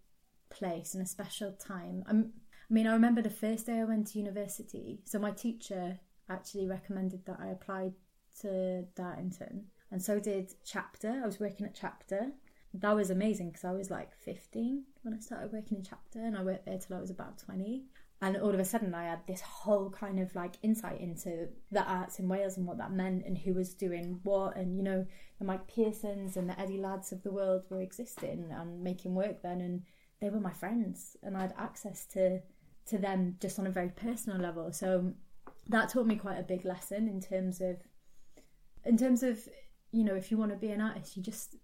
place 0.49 0.93
and 0.93 1.03
a 1.03 1.07
special 1.07 1.51
time. 1.53 2.03
I'm, 2.07 2.31
I 2.69 2.73
mean, 2.73 2.87
I 2.87 2.93
remember 2.93 3.21
the 3.21 3.29
first 3.29 3.67
day 3.67 3.79
I 3.79 3.83
went 3.83 4.07
to 4.07 4.19
university. 4.19 5.01
So 5.05 5.19
my 5.19 5.31
teacher 5.31 5.99
actually 6.29 6.67
recommended 6.67 7.25
that 7.25 7.39
I 7.39 7.49
applied 7.49 7.93
to 8.41 8.85
Dartington, 8.95 9.65
and 9.91 10.01
so 10.01 10.19
did 10.19 10.53
Chapter. 10.65 11.21
I 11.23 11.25
was 11.25 11.39
working 11.39 11.65
at 11.65 11.75
Chapter. 11.75 12.31
That 12.73 12.95
was 12.95 13.09
amazing 13.09 13.49
because 13.49 13.65
I 13.65 13.73
was 13.73 13.91
like 13.91 14.15
15 14.15 14.83
when 15.03 15.13
I 15.13 15.19
started 15.19 15.51
working 15.51 15.79
in 15.79 15.83
Chapter, 15.83 16.19
and 16.19 16.37
I 16.37 16.43
worked 16.43 16.65
there 16.65 16.77
till 16.77 16.97
I 16.97 17.01
was 17.01 17.09
about 17.09 17.37
20 17.37 17.83
and 18.21 18.37
all 18.37 18.53
of 18.53 18.59
a 18.59 18.65
sudden 18.65 18.93
I 18.93 19.05
had 19.05 19.25
this 19.27 19.41
whole 19.41 19.89
kind 19.89 20.19
of 20.19 20.33
like 20.35 20.53
insight 20.61 21.01
into 21.01 21.49
the 21.71 21.83
arts 21.83 22.19
in 22.19 22.29
Wales 22.29 22.57
and 22.57 22.67
what 22.67 22.77
that 22.77 22.91
meant 22.91 23.25
and 23.25 23.37
who 23.37 23.53
was 23.53 23.73
doing 23.73 24.19
what 24.23 24.55
and 24.55 24.77
you 24.77 24.83
know 24.83 25.05
the 25.39 25.45
Mike 25.45 25.67
Pearsons 25.67 26.37
and 26.37 26.47
the 26.47 26.59
Eddie 26.59 26.77
Ladds 26.77 27.11
of 27.11 27.23
the 27.23 27.31
world 27.31 27.63
were 27.69 27.81
existing 27.81 28.49
and 28.51 28.83
making 28.83 29.15
work 29.15 29.41
then 29.41 29.59
and 29.61 29.81
they 30.19 30.29
were 30.29 30.39
my 30.39 30.53
friends 30.53 31.17
and 31.23 31.35
I 31.35 31.41
had 31.41 31.55
access 31.57 32.05
to 32.07 32.39
to 32.87 32.97
them 32.97 33.37
just 33.39 33.57
on 33.57 33.67
a 33.67 33.71
very 33.71 33.89
personal 33.89 34.39
level 34.39 34.71
so 34.71 35.13
that 35.67 35.89
taught 35.89 36.07
me 36.07 36.15
quite 36.15 36.39
a 36.39 36.43
big 36.43 36.63
lesson 36.63 37.07
in 37.07 37.21
terms 37.21 37.59
of 37.59 37.77
in 38.85 38.97
terms 38.97 39.23
of 39.23 39.39
you 39.91 40.03
know 40.03 40.15
if 40.15 40.31
you 40.31 40.37
want 40.37 40.51
to 40.51 40.57
be 40.57 40.69
an 40.69 40.81
artist 40.81 41.15
you 41.15 41.23
just 41.23 41.55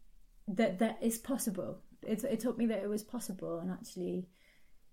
that 0.48 0.80
that 0.80 0.98
is 1.02 1.18
possible 1.18 1.80
it, 2.04 2.24
it 2.24 2.40
taught 2.40 2.58
me 2.58 2.66
that 2.66 2.84
it 2.84 2.90
was 2.90 3.04
possible 3.04 3.60
and 3.60 3.72
actually 3.72 4.28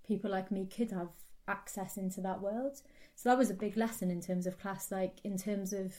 people 0.07 0.31
like 0.31 0.51
me 0.51 0.67
could 0.67 0.91
have 0.91 1.09
access 1.49 1.97
into 1.97 2.21
that 2.23 2.41
world. 2.41 2.81
So 3.15 3.29
that 3.29 3.39
was 3.39 3.51
a 3.51 3.55
big 3.55 3.77
lesson 3.77 4.11
in 4.11 4.21
terms 4.21 4.47
of 4.47 4.59
class, 4.59 4.91
like 4.91 5.19
in 5.25 5.37
terms 5.37 5.73
of 5.73 5.95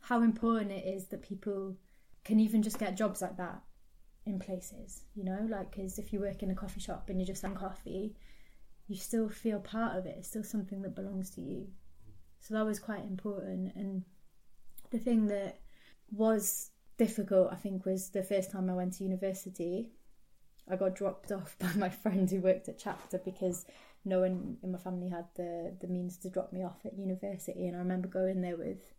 how 0.00 0.22
important 0.22 0.72
it 0.72 0.86
is 0.86 1.06
that 1.06 1.22
people 1.22 1.76
can 2.24 2.40
even 2.40 2.62
just 2.62 2.78
get 2.78 2.96
jobs 2.96 3.22
like 3.22 3.36
that 3.36 3.62
in 4.26 4.38
places, 4.38 5.02
you 5.14 5.24
know, 5.24 5.46
like 5.48 5.72
because 5.72 5.98
if 5.98 6.12
you 6.12 6.20
work 6.20 6.42
in 6.42 6.50
a 6.50 6.54
coffee 6.54 6.80
shop 6.80 7.08
and 7.08 7.18
you're 7.18 7.26
just 7.26 7.40
selling 7.40 7.56
coffee, 7.56 8.14
you 8.86 8.96
still 8.96 9.28
feel 9.28 9.58
part 9.58 9.96
of 9.96 10.06
it. 10.06 10.16
It's 10.18 10.28
still 10.28 10.44
something 10.44 10.82
that 10.82 10.94
belongs 10.94 11.30
to 11.30 11.40
you. 11.40 11.68
So 12.40 12.54
that 12.54 12.66
was 12.66 12.78
quite 12.78 13.04
important. 13.04 13.74
And 13.74 14.04
the 14.92 14.98
thing 14.98 15.26
that 15.28 15.58
was 16.12 16.70
difficult, 16.98 17.48
I 17.50 17.56
think, 17.56 17.84
was 17.84 18.10
the 18.10 18.22
first 18.22 18.50
time 18.50 18.70
I 18.70 18.74
went 18.74 18.92
to 18.94 19.04
university. 19.04 19.90
I 20.70 20.76
got 20.76 20.94
dropped 20.94 21.32
off 21.38 21.56
by 21.58 21.72
my 21.74 21.88
friend 21.88 22.30
who 22.30 22.40
worked 22.40 22.68
at 22.68 22.78
Chapter 22.78 23.20
because 23.24 23.66
no 24.04 24.20
one 24.20 24.58
in 24.62 24.72
my 24.72 24.78
family 24.78 25.08
had 25.08 25.26
the 25.36 25.76
the 25.80 25.86
means 25.86 26.18
to 26.18 26.30
drop 26.30 26.52
me 26.52 26.62
off 26.62 26.78
at 26.84 26.98
university. 26.98 27.66
And 27.66 27.76
I 27.76 27.80
remember 27.80 28.08
going 28.08 28.40
there 28.42 28.56
with 28.56 28.92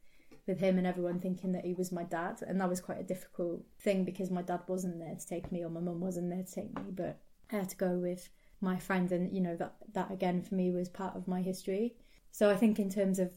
with 0.47 0.59
him 0.59 0.77
and 0.77 0.85
everyone 0.85 1.19
thinking 1.19 1.53
that 1.53 1.63
he 1.63 1.73
was 1.73 1.91
my 1.91 2.03
dad. 2.03 2.41
And 2.45 2.59
that 2.59 2.69
was 2.69 2.81
quite 2.81 3.00
a 3.00 3.03
difficult 3.03 3.62
thing 3.79 4.03
because 4.03 4.29
my 4.29 4.41
dad 4.41 4.62
wasn't 4.67 5.00
there 5.00 5.15
to 5.15 5.27
take 5.27 5.51
me 5.51 5.63
or 5.63 5.69
my 5.69 5.79
mum 5.79 6.01
wasn't 6.01 6.29
there 6.29 6.43
to 6.43 6.51
take 6.51 6.75
me. 6.75 6.91
But 6.91 7.19
I 7.51 7.57
had 7.57 7.69
to 7.69 7.77
go 7.77 7.91
with 7.91 8.29
my 8.59 8.77
friend 8.77 9.12
and 9.12 9.33
you 9.33 9.41
know 9.41 9.55
that 9.57 9.75
that 9.93 10.09
again 10.12 10.41
for 10.41 10.55
me 10.55 10.71
was 10.71 10.89
part 10.89 11.15
of 11.15 11.27
my 11.27 11.41
history. 11.41 11.95
So 12.31 12.50
I 12.50 12.55
think 12.55 12.79
in 12.79 12.89
terms 12.89 13.19
of 13.19 13.31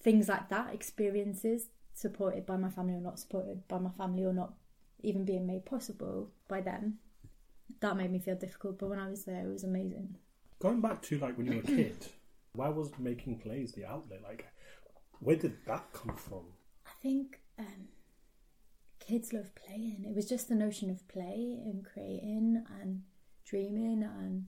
things 0.00 0.28
like 0.28 0.48
that 0.48 0.72
experiences 0.74 1.68
supported 1.94 2.46
by 2.46 2.56
my 2.56 2.70
family 2.70 2.94
or 2.94 3.00
not 3.00 3.18
supported 3.18 3.66
by 3.68 3.78
my 3.78 3.90
family 3.90 4.24
or 4.24 4.32
not 4.32 4.54
even 5.02 5.24
being 5.24 5.46
made 5.46 5.64
possible 5.64 6.30
by 6.48 6.60
them 6.60 6.98
that 7.80 7.96
made 7.96 8.10
me 8.10 8.18
feel 8.18 8.36
difficult 8.36 8.78
but 8.78 8.88
when 8.88 8.98
I 8.98 9.08
was 9.08 9.24
there 9.24 9.44
it 9.46 9.52
was 9.52 9.64
amazing 9.64 10.16
Going 10.60 10.82
back 10.82 11.00
to 11.02 11.18
like 11.18 11.38
when 11.38 11.46
you 11.46 11.54
were 11.54 11.60
a 11.60 11.62
kid, 11.62 12.06
why 12.52 12.68
was 12.68 12.90
making 12.98 13.38
plays 13.38 13.72
the 13.72 13.86
outlet? 13.86 14.20
Like, 14.22 14.46
where 15.20 15.36
did 15.36 15.56
that 15.66 15.90
come 15.94 16.14
from? 16.16 16.44
I 16.86 16.90
think 17.02 17.40
um, 17.58 17.88
kids 18.98 19.32
love 19.32 19.54
playing. 19.54 20.04
It 20.06 20.14
was 20.14 20.28
just 20.28 20.50
the 20.50 20.54
notion 20.54 20.90
of 20.90 21.08
play 21.08 21.58
and 21.64 21.82
creating 21.82 22.62
and 22.78 23.02
dreaming 23.46 24.02
and 24.02 24.04
I 24.04 24.22
don't 24.22 24.34
know, 24.34 24.42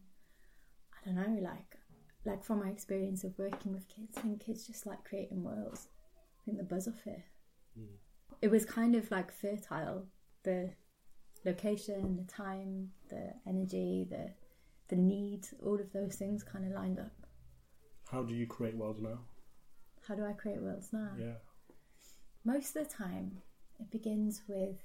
like 2.25 2.45
from 2.45 2.61
my 2.61 2.69
experience 2.69 3.25
of 3.25 3.39
working 3.39 3.73
with 3.73 3.89
kids, 3.89 4.17
I 4.17 4.21
think 4.21 4.45
kids 4.45 4.67
just 4.67 4.87
like 4.87 5.05
creating 5.05 5.43
worlds. 5.43 5.89
I 6.41 6.45
think 6.45 6.59
the 6.59 6.65
buzz 6.65 6.89
off 6.89 7.07
it. 7.07 7.23
Hmm. 7.77 7.95
It 8.41 8.51
was 8.51 8.65
kind 8.65 8.95
of 8.95 9.11
like 9.11 9.33
fertile 9.33 10.07
the 10.43 10.71
location, 11.45 12.17
the 12.17 12.33
time, 12.33 12.91
the 13.09 13.35
energy, 13.47 14.07
the 14.09 14.31
the 14.89 14.97
need, 14.97 15.47
all 15.65 15.81
of 15.81 15.93
those 15.93 16.17
things 16.17 16.43
kind 16.43 16.67
of 16.67 16.73
lined 16.73 16.99
up. 16.99 17.13
How 18.11 18.23
do 18.23 18.35
you 18.35 18.47
create 18.47 18.77
worlds 18.77 19.01
now? 19.01 19.21
How 20.07 20.15
do 20.15 20.25
I 20.25 20.33
create 20.33 20.61
worlds 20.61 20.93
now? 20.93 21.13
Yeah. 21.19 21.39
Most 22.45 22.77
of 22.77 22.87
the 22.87 22.95
time, 22.95 23.39
it 23.81 23.91
begins 23.91 24.43
with 24.49 24.77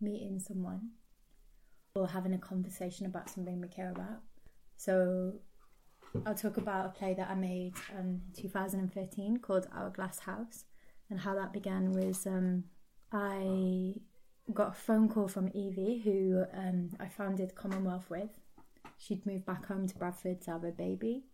meeting 0.00 0.38
someone 0.38 0.92
or 1.94 2.08
having 2.08 2.32
a 2.32 2.38
conversation 2.38 3.04
about 3.04 3.28
something 3.28 3.60
we 3.60 3.68
care 3.68 3.90
about. 3.90 4.20
So, 4.76 5.34
I'll 6.26 6.34
talk 6.34 6.58
about 6.58 6.86
a 6.86 6.88
play 6.90 7.14
that 7.14 7.30
I 7.30 7.34
made 7.34 7.74
um, 7.98 8.20
in 8.36 8.42
2013 8.42 9.38
called 9.38 9.66
Our 9.74 9.90
Glass 9.90 10.20
House, 10.20 10.64
and 11.08 11.20
how 11.20 11.34
that 11.34 11.52
began 11.52 11.92
was 11.92 12.26
um, 12.26 12.64
I 13.10 13.94
got 14.52 14.68
a 14.68 14.74
phone 14.74 15.08
call 15.08 15.28
from 15.28 15.50
Evie, 15.54 16.02
who 16.04 16.44
um, 16.54 16.90
I 17.00 17.08
founded 17.08 17.54
Commonwealth 17.54 18.10
with. 18.10 18.28
She'd 18.98 19.24
moved 19.24 19.46
back 19.46 19.66
home 19.66 19.86
to 19.88 19.96
Bradford 19.96 20.42
to 20.42 20.50
have 20.52 20.64
a 20.64 20.70
baby, 20.70 21.24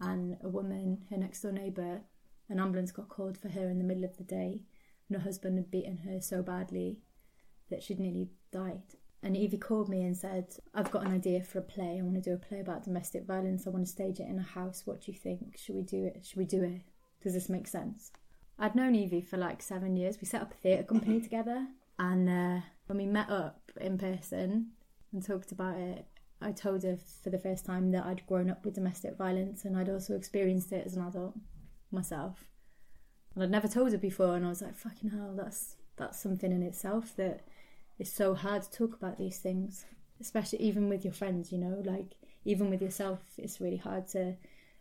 and 0.00 0.38
a 0.42 0.48
woman, 0.48 1.04
her 1.10 1.18
next 1.18 1.42
door 1.42 1.52
neighbour, 1.52 2.00
an 2.48 2.58
ambulance 2.58 2.92
got 2.92 3.08
called 3.08 3.36
for 3.36 3.50
her 3.50 3.68
in 3.68 3.78
the 3.78 3.84
middle 3.84 4.04
of 4.04 4.16
the 4.16 4.24
day, 4.24 4.62
and 5.08 5.18
her 5.18 5.24
husband 5.24 5.58
had 5.58 5.70
beaten 5.70 5.98
her 5.98 6.20
so 6.20 6.42
badly 6.42 7.00
that 7.70 7.82
she'd 7.82 8.00
nearly 8.00 8.30
died. 8.50 8.82
And 9.22 9.36
Evie 9.36 9.58
called 9.58 9.88
me 9.88 10.02
and 10.02 10.16
said, 10.16 10.46
I've 10.74 10.90
got 10.90 11.06
an 11.06 11.12
idea 11.12 11.42
for 11.42 11.58
a 11.58 11.62
play. 11.62 11.98
I 11.98 12.02
want 12.02 12.16
to 12.16 12.20
do 12.20 12.34
a 12.34 12.38
play 12.38 12.58
about 12.58 12.84
domestic 12.84 13.24
violence. 13.24 13.66
I 13.66 13.70
want 13.70 13.86
to 13.86 13.92
stage 13.92 14.18
it 14.18 14.28
in 14.28 14.38
a 14.38 14.42
house. 14.42 14.82
What 14.84 15.02
do 15.02 15.12
you 15.12 15.18
think? 15.18 15.56
Should 15.56 15.76
we 15.76 15.82
do 15.82 16.04
it? 16.04 16.26
Should 16.26 16.38
we 16.38 16.44
do 16.44 16.62
it? 16.64 16.82
Does 17.22 17.34
this 17.34 17.48
make 17.48 17.68
sense? 17.68 18.10
I'd 18.58 18.74
known 18.74 18.96
Evie 18.96 19.20
for 19.20 19.36
like 19.36 19.62
seven 19.62 19.96
years. 19.96 20.18
We 20.20 20.26
set 20.26 20.42
up 20.42 20.52
a 20.52 20.56
theatre 20.56 20.82
company 20.82 21.20
together. 21.22 21.66
And 21.98 22.28
uh, 22.28 22.62
when 22.86 22.98
we 22.98 23.06
met 23.06 23.30
up 23.30 23.70
in 23.80 23.96
person 23.96 24.72
and 25.12 25.24
talked 25.24 25.52
about 25.52 25.76
it, 25.78 26.04
I 26.40 26.50
told 26.50 26.82
her 26.82 26.98
for 27.22 27.30
the 27.30 27.38
first 27.38 27.64
time 27.64 27.92
that 27.92 28.04
I'd 28.04 28.26
grown 28.26 28.50
up 28.50 28.64
with 28.64 28.74
domestic 28.74 29.16
violence 29.16 29.64
and 29.64 29.76
I'd 29.76 29.88
also 29.88 30.16
experienced 30.16 30.72
it 30.72 30.84
as 30.84 30.96
an 30.96 31.06
adult 31.06 31.36
myself. 31.92 32.44
And 33.34 33.44
I'd 33.44 33.50
never 33.50 33.68
told 33.68 33.92
her 33.92 33.98
before, 33.98 34.36
and 34.36 34.44
I 34.44 34.48
was 34.50 34.60
like, 34.60 34.76
"Fucking 34.76 35.10
hell, 35.10 35.34
that's 35.34 35.76
that's 35.96 36.20
something 36.20 36.52
in 36.52 36.62
itself 36.62 37.14
that 37.16 37.46
is 38.02 38.12
so 38.12 38.34
hard 38.34 38.62
to 38.62 38.70
talk 38.70 38.94
about 38.94 39.18
these 39.18 39.38
things, 39.38 39.84
especially 40.20 40.60
even 40.60 40.88
with 40.88 41.04
your 41.04 41.14
friends. 41.14 41.52
You 41.52 41.58
know, 41.58 41.82
like 41.84 42.14
even 42.44 42.70
with 42.70 42.82
yourself, 42.82 43.20
it's 43.38 43.60
really 43.60 43.82
hard 43.88 44.06
to 44.08 44.36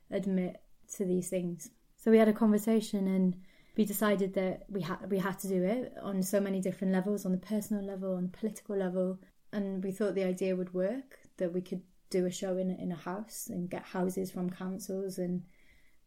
admit 0.10 0.62
to 0.96 1.06
these 1.06 1.30
things." 1.30 1.70
So 1.98 2.12
we 2.12 2.18
had 2.18 2.28
a 2.28 2.34
conversation, 2.34 3.08
and 3.08 3.36
we 3.78 3.86
decided 3.86 4.34
that 4.34 4.66
we 4.70 4.82
had 4.82 5.10
we 5.10 5.20
had 5.20 5.38
to 5.40 5.48
do 5.48 5.64
it 5.64 5.94
on 6.02 6.24
so 6.24 6.40
many 6.42 6.60
different 6.62 6.94
levels, 6.94 7.26
on 7.26 7.32
the 7.32 7.48
personal 7.54 7.84
level, 7.84 8.16
on 8.16 8.24
the 8.24 8.38
political 8.38 8.76
level, 8.76 9.20
and 9.54 9.84
we 9.84 9.92
thought 9.92 10.16
the 10.16 10.32
idea 10.36 10.56
would 10.56 10.74
work. 10.74 11.20
That 11.38 11.54
we 11.54 11.62
could 11.62 11.84
do 12.10 12.26
a 12.26 12.32
show 12.32 12.58
in 12.58 12.72
in 12.72 12.92
a 12.92 12.96
house 12.96 13.48
and 13.48 13.70
get 13.70 13.84
houses 13.84 14.32
from 14.32 14.50
councils, 14.50 15.18
and 15.18 15.44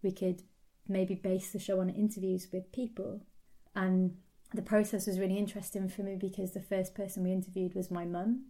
we 0.02 0.12
could 0.12 0.42
maybe 0.86 1.14
base 1.14 1.50
the 1.50 1.58
show 1.58 1.80
on 1.80 1.88
interviews 1.88 2.48
with 2.52 2.70
people. 2.72 3.20
And 3.74 4.16
the 4.54 4.62
process 4.62 5.06
was 5.06 5.18
really 5.18 5.36
interesting 5.36 5.88
for 5.88 6.02
me 6.02 6.16
because 6.16 6.52
the 6.52 6.60
first 6.60 6.94
person 6.94 7.24
we 7.24 7.32
interviewed 7.32 7.74
was 7.74 7.90
my 7.90 8.04
mum, 8.04 8.44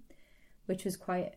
which 0.66 0.84
was 0.84 0.96
quite 0.96 1.34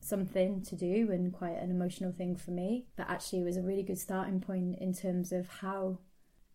something 0.00 0.62
to 0.62 0.76
do 0.76 1.10
and 1.10 1.32
quite 1.32 1.56
an 1.56 1.70
emotional 1.70 2.12
thing 2.12 2.36
for 2.36 2.50
me. 2.50 2.86
But 2.96 3.08
actually, 3.08 3.40
it 3.40 3.44
was 3.44 3.56
a 3.56 3.62
really 3.62 3.82
good 3.82 3.98
starting 3.98 4.40
point 4.40 4.78
in 4.80 4.92
terms 4.92 5.32
of 5.32 5.48
how 5.48 5.98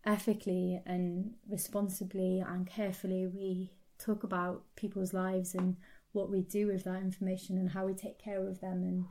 ethically 0.04 0.80
and 0.84 1.32
responsibly 1.48 2.40
and 2.40 2.66
carefully 2.66 3.26
we 3.26 3.70
talk 3.98 4.24
about 4.24 4.64
people's 4.76 5.14
lives 5.14 5.54
and 5.54 5.76
what 6.12 6.28
we 6.28 6.42
do 6.42 6.66
with 6.66 6.84
that 6.84 7.00
information 7.00 7.56
and 7.56 7.70
how 7.70 7.86
we 7.86 7.94
take 7.94 8.18
care 8.18 8.46
of 8.46 8.60
them 8.60 8.82
and 8.82 9.04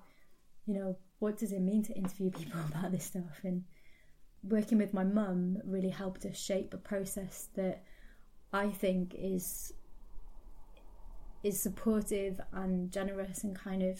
you 0.66 0.74
know 0.74 0.98
what 1.20 1.38
does 1.38 1.54
it 1.54 1.62
mean 1.62 1.82
to 1.82 1.94
interview 1.94 2.30
people 2.38 2.60
about 2.70 2.92
this 2.92 3.06
stuff 3.06 3.40
and 3.44 3.64
working 4.44 4.78
with 4.78 4.94
my 4.94 5.04
mum 5.04 5.58
really 5.64 5.90
helped 5.90 6.26
us 6.26 6.38
shape 6.38 6.74
a 6.74 6.78
process 6.78 7.48
that 7.56 7.84
I 8.54 8.70
think 8.70 9.16
is 9.18 9.74
is 11.44 11.60
supportive 11.60 12.40
and 12.54 12.92
generous 12.92 13.44
and 13.44 13.56
kind 13.56 13.82
of 13.82 14.00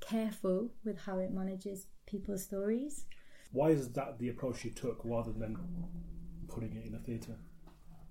careful 0.00 0.70
with 0.84 0.98
how 1.00 1.18
it 1.18 1.32
manages 1.32 1.86
people's 2.06 2.42
stories. 2.42 3.06
Why 3.52 3.70
is 3.70 3.90
that 3.92 4.18
the 4.18 4.28
approach 4.28 4.64
you 4.64 4.70
took 4.70 5.00
rather 5.04 5.32
than 5.32 5.56
putting 6.48 6.76
it 6.76 6.84
in 6.84 6.94
a 6.94 6.98
theatre? 6.98 7.36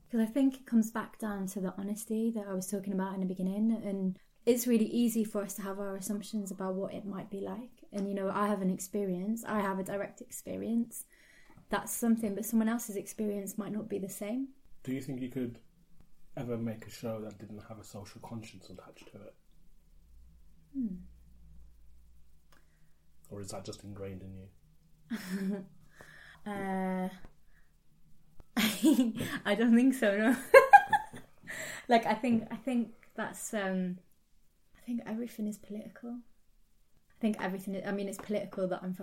Because 0.10 0.27
I 0.27 0.31
think 0.31 0.55
it 0.55 0.65
comes 0.65 0.89
back 0.91 1.19
down 1.19 1.48
to 1.48 1.60
the 1.60 1.74
honesty 1.77 2.31
that 2.31 2.48
I 2.50 2.53
was 2.53 2.67
talking 2.67 2.93
about 2.93 3.13
in 3.13 3.19
the 3.19 3.25
beginning 3.27 3.79
and 3.86 4.17
it's 4.45 4.67
really 4.67 4.86
easy 4.86 5.24
for 5.24 5.41
us 5.41 5.53
to 5.55 5.62
have 5.62 5.79
our 5.79 5.95
assumptions 5.95 6.51
about 6.51 6.75
what 6.75 6.93
it 6.93 7.05
might 7.05 7.29
be 7.29 7.39
like. 7.39 7.69
And 7.91 8.07
you 8.07 8.15
know, 8.15 8.29
I 8.33 8.48
have 8.48 8.62
an 8.62 8.69
experience, 8.69 9.43
I 9.48 9.60
have 9.62 9.79
a 9.79 9.83
direct 9.83 10.22
experience. 10.22 11.05
That's 11.69 11.91
something, 11.91 12.36
but 12.36 12.45
someone 12.45 12.69
else's 12.69 12.95
experience 12.95 13.57
might 13.57 13.72
not 13.72 13.89
be 13.89 14.00
the 14.00 14.10
same. 14.10 14.50
Do 14.84 14.94
you 14.94 15.02
think 15.02 15.22
you 15.22 15.30
could 15.30 15.60
ever 16.36 16.58
make 16.58 16.86
a 16.86 16.90
show 16.90 17.22
that 17.22 17.40
didn't 17.40 17.63
have 17.70 17.80
a 17.80 17.84
social 17.84 18.20
conscience 18.22 18.70
attached 18.70 19.12
to 19.12 19.18
it? 19.22 19.34
Hmm. 20.75 20.96
Or 23.30 23.42
is 23.42 23.50
that 23.50 23.66
just 23.66 23.84
ingrained 23.84 24.24
in 24.24 24.36
you? 24.36 25.66
uh, 26.52 27.10
I 29.46 29.56
don't 29.56 29.75
think 29.75 29.94
so. 29.94 30.18
No. 30.18 30.36
like 31.88 32.06
I 32.06 32.13
think 32.13 32.48
I 32.52 32.56
think 32.56 32.90
that's 33.16 33.54
um 33.54 33.98
I 34.78 34.86
think 34.86 35.02
everything 35.06 35.48
is 35.48 35.58
political. 35.58 36.10
I 36.10 37.22
think 37.22 37.38
everything. 37.42 37.75
Is, 37.75 37.88
I 37.88 37.92
mean, 37.92 38.10
it's 38.10 38.18
political 38.18 38.68
that 38.68 38.82
I'm. 38.84 38.96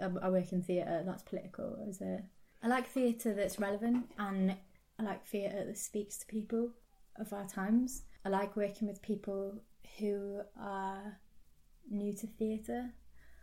I'm 0.00 0.16
a, 0.16 0.20
I 0.26 0.28
work 0.28 0.52
in 0.52 0.62
theatre. 0.62 1.02
That's 1.04 1.22
political. 1.22 1.76
Is 1.88 2.00
it? 2.00 2.22
I 2.62 2.68
like 2.68 2.86
theatre 2.86 3.34
that's 3.34 3.58
relevant, 3.58 4.08
and 4.18 4.56
I 4.98 5.02
like 5.02 5.24
theatre 5.26 5.64
that 5.64 5.78
speaks 5.78 6.18
to 6.18 6.26
people 6.26 6.70
of 7.18 7.32
our 7.32 7.46
times. 7.46 8.02
I 8.24 8.28
like 8.28 8.56
working 8.56 8.88
with 8.88 9.02
people 9.02 9.60
who 9.98 10.40
are 10.60 11.18
new 11.90 12.12
to 12.14 12.26
theatre. 12.26 12.90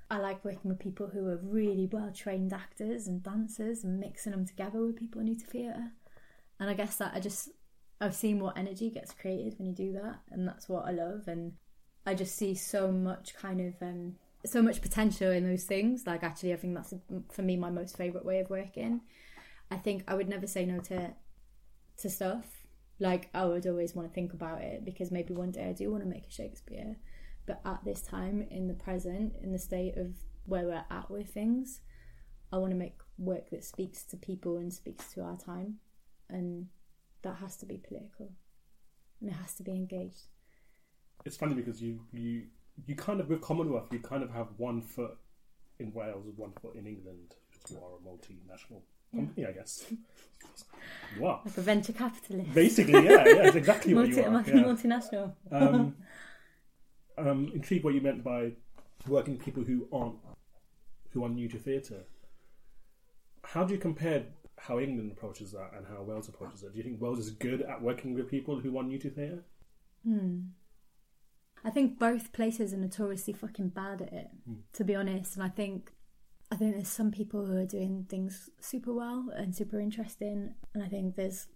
I 0.10 0.18
like 0.18 0.46
working 0.46 0.70
with 0.70 0.80
people 0.80 1.08
who 1.08 1.28
are 1.28 1.40
really 1.42 1.88
well 1.92 2.12
trained 2.14 2.54
actors 2.54 3.08
and 3.08 3.24
dancers 3.24 3.84
and 3.84 4.00
mixing 4.00 4.32
them 4.32 4.46
together 4.46 4.80
with 4.82 4.98
people 4.98 5.22
new 5.22 5.36
to 5.36 5.46
theatre. 5.46 5.92
And 6.60 6.70
I 6.70 6.74
guess 6.74 6.98
that 6.98 7.14
I 7.16 7.20
just 7.20 7.50
I've 8.00 8.16
seen 8.16 8.40
what 8.40 8.58
energy 8.58 8.90
gets 8.90 9.14
created 9.14 9.58
when 9.58 9.68
you 9.68 9.74
do 9.74 9.94
that, 9.94 10.20
and 10.30 10.48
that's 10.48 10.68
what 10.68 10.86
I 10.86 10.92
love. 10.92 11.28
And 11.28 11.54
I 12.06 12.14
just 12.14 12.36
see 12.36 12.54
so 12.54 12.92
much 12.92 13.34
kind 13.36 13.62
of 13.62 13.74
um, 13.82 14.16
so 14.46 14.62
much 14.62 14.82
potential 14.82 15.32
in 15.32 15.48
those 15.48 15.64
things. 15.64 16.06
Like 16.06 16.24
actually, 16.24 16.54
I 16.54 16.58
think 16.58 16.76
that's 16.76 16.94
for 17.32 17.42
me 17.42 17.56
my 17.56 17.70
most 17.70 17.98
favorite 17.98 18.26
way 18.26 18.40
of 18.40 18.50
working. 18.50 19.02
I 19.72 19.78
think 19.78 20.04
I 20.08 20.14
would 20.14 20.30
never 20.30 20.46
say 20.46 20.66
no 20.66 20.80
to 20.82 21.14
to 21.98 22.10
stuff. 22.10 22.46
Like 23.00 23.30
I 23.34 23.46
would 23.46 23.68
always 23.68 23.96
want 23.96 24.08
to 24.08 24.14
think 24.14 24.34
about 24.34 24.62
it 24.62 24.86
because 24.86 25.12
maybe 25.12 25.34
one 25.34 25.52
day 25.52 25.70
I 25.70 25.74
do 25.74 25.92
want 25.92 26.04
to 26.04 26.10
make 26.10 26.28
a 26.28 26.32
Shakespeare. 26.32 26.96
But 27.46 27.62
at 27.66 27.84
this 27.86 28.02
time, 28.02 28.48
in 28.50 28.68
the 28.68 28.74
present, 28.74 29.34
in 29.42 29.52
the 29.52 29.60
state 29.60 29.98
of 29.98 30.16
where 30.46 30.66
we're 30.66 30.86
at 30.90 31.12
with 31.12 31.30
things, 31.30 31.82
I 32.52 32.58
want 32.58 32.72
to 32.72 32.78
make 32.78 32.98
work 33.18 33.50
that 33.52 33.64
speaks 33.64 34.04
to 34.06 34.18
people 34.18 34.58
and 34.58 34.74
speaks 34.74 35.14
to 35.14 35.22
our 35.22 35.38
time, 35.38 35.76
and 36.30 36.68
that 37.22 37.36
has 37.38 37.56
to 37.58 37.66
be 37.66 37.78
political, 37.78 38.32
and 39.22 39.30
it 39.30 39.34
has 39.34 39.54
to 39.56 39.64
be 39.64 39.72
engaged 39.72 40.28
it's 41.26 41.38
funny 41.38 41.56
because 41.56 41.82
you 41.82 42.00
you 42.14 42.44
you 42.86 42.96
kind 42.96 43.20
of 43.20 43.30
with 43.30 43.42
Commonwealth 43.42 43.88
you 43.92 44.00
kind 44.00 44.24
of 44.24 44.32
have 44.32 44.48
one 44.58 44.82
foot 44.82 45.18
in 45.80 45.92
Wales 45.94 46.26
and 46.26 46.38
one 46.38 46.52
foot 46.62 46.76
in 46.76 46.86
England 46.86 47.36
because 47.52 47.72
you 47.72 47.78
are 47.78 47.96
a 47.96 48.08
multinational 48.08 48.82
company, 49.16 49.42
yeah. 49.44 49.50
I 49.50 49.52
guess. 49.54 49.86
you 51.18 51.26
are 51.26 51.42
like 51.46 51.58
a 51.58 51.62
venture 51.62 51.94
capitalist. 51.94 52.54
Basically, 52.54 52.94
yeah, 52.94 53.26
yeah, 53.28 53.48
it's 53.48 53.56
exactly 53.56 53.94
Multi- 53.94 54.22
what 54.22 54.48
you 54.48 54.54
are. 54.54 54.58
Yeah. 54.58 54.64
Multinational. 54.64 55.34
um, 55.52 55.96
I'm 57.18 57.48
intrigued 57.54 57.84
what 57.84 57.94
you 57.94 58.02
meant 58.02 58.24
by 58.24 58.52
working 59.08 59.36
with 59.38 59.46
people 59.46 59.64
who 59.64 59.88
aren't 59.94 60.16
who 61.12 61.24
are 61.24 61.30
new 61.30 61.48
to 61.50 61.58
theatre. 61.58 62.04
How 63.44 63.64
do 63.64 63.74
you 63.74 63.80
compare 63.80 64.24
how 64.58 64.80
England 64.80 65.12
approaches 65.12 65.52
that 65.52 65.72
and 65.78 65.86
how 65.88 66.02
Wales 66.04 66.28
approaches 66.28 66.64
it? 66.64 66.72
Do 66.74 66.78
you 66.78 66.84
think 66.84 67.02
Wales 67.02 67.20
is 67.20 67.30
good 67.32 67.62
at 67.62 67.82
working 67.82 68.14
with 68.14 68.30
people 68.30 68.60
who 68.60 68.78
are 68.78 68.84
new 68.84 68.98
to 69.00 69.10
theatre? 69.10 69.44
Hmm. 70.04 70.40
I 71.64 71.70
think 71.72 71.98
both 71.98 72.32
places 72.34 72.74
are 72.74 72.78
notoriously 72.78 73.34
fucking 73.34 73.70
bad 73.70 74.02
at 74.02 74.14
it, 74.14 74.28
Mm. 74.50 74.58
to 74.74 74.84
be 74.84 74.94
honest. 74.94 75.36
And 75.36 75.44
I 75.44 75.50
think 75.50 75.92
I 76.52 76.56
think 76.56 76.76
there's 76.76 76.88
some 76.88 77.12
people 77.12 77.46
who 77.46 77.58
are 77.58 77.66
doing 77.66 78.06
things 78.10 78.50
super 78.60 78.94
well 78.94 79.30
and 79.36 79.56
super 79.56 79.80
interesting. 79.80 80.54
And 80.74 80.84
I 80.84 80.88
think 80.88 81.16
there's 81.16 81.48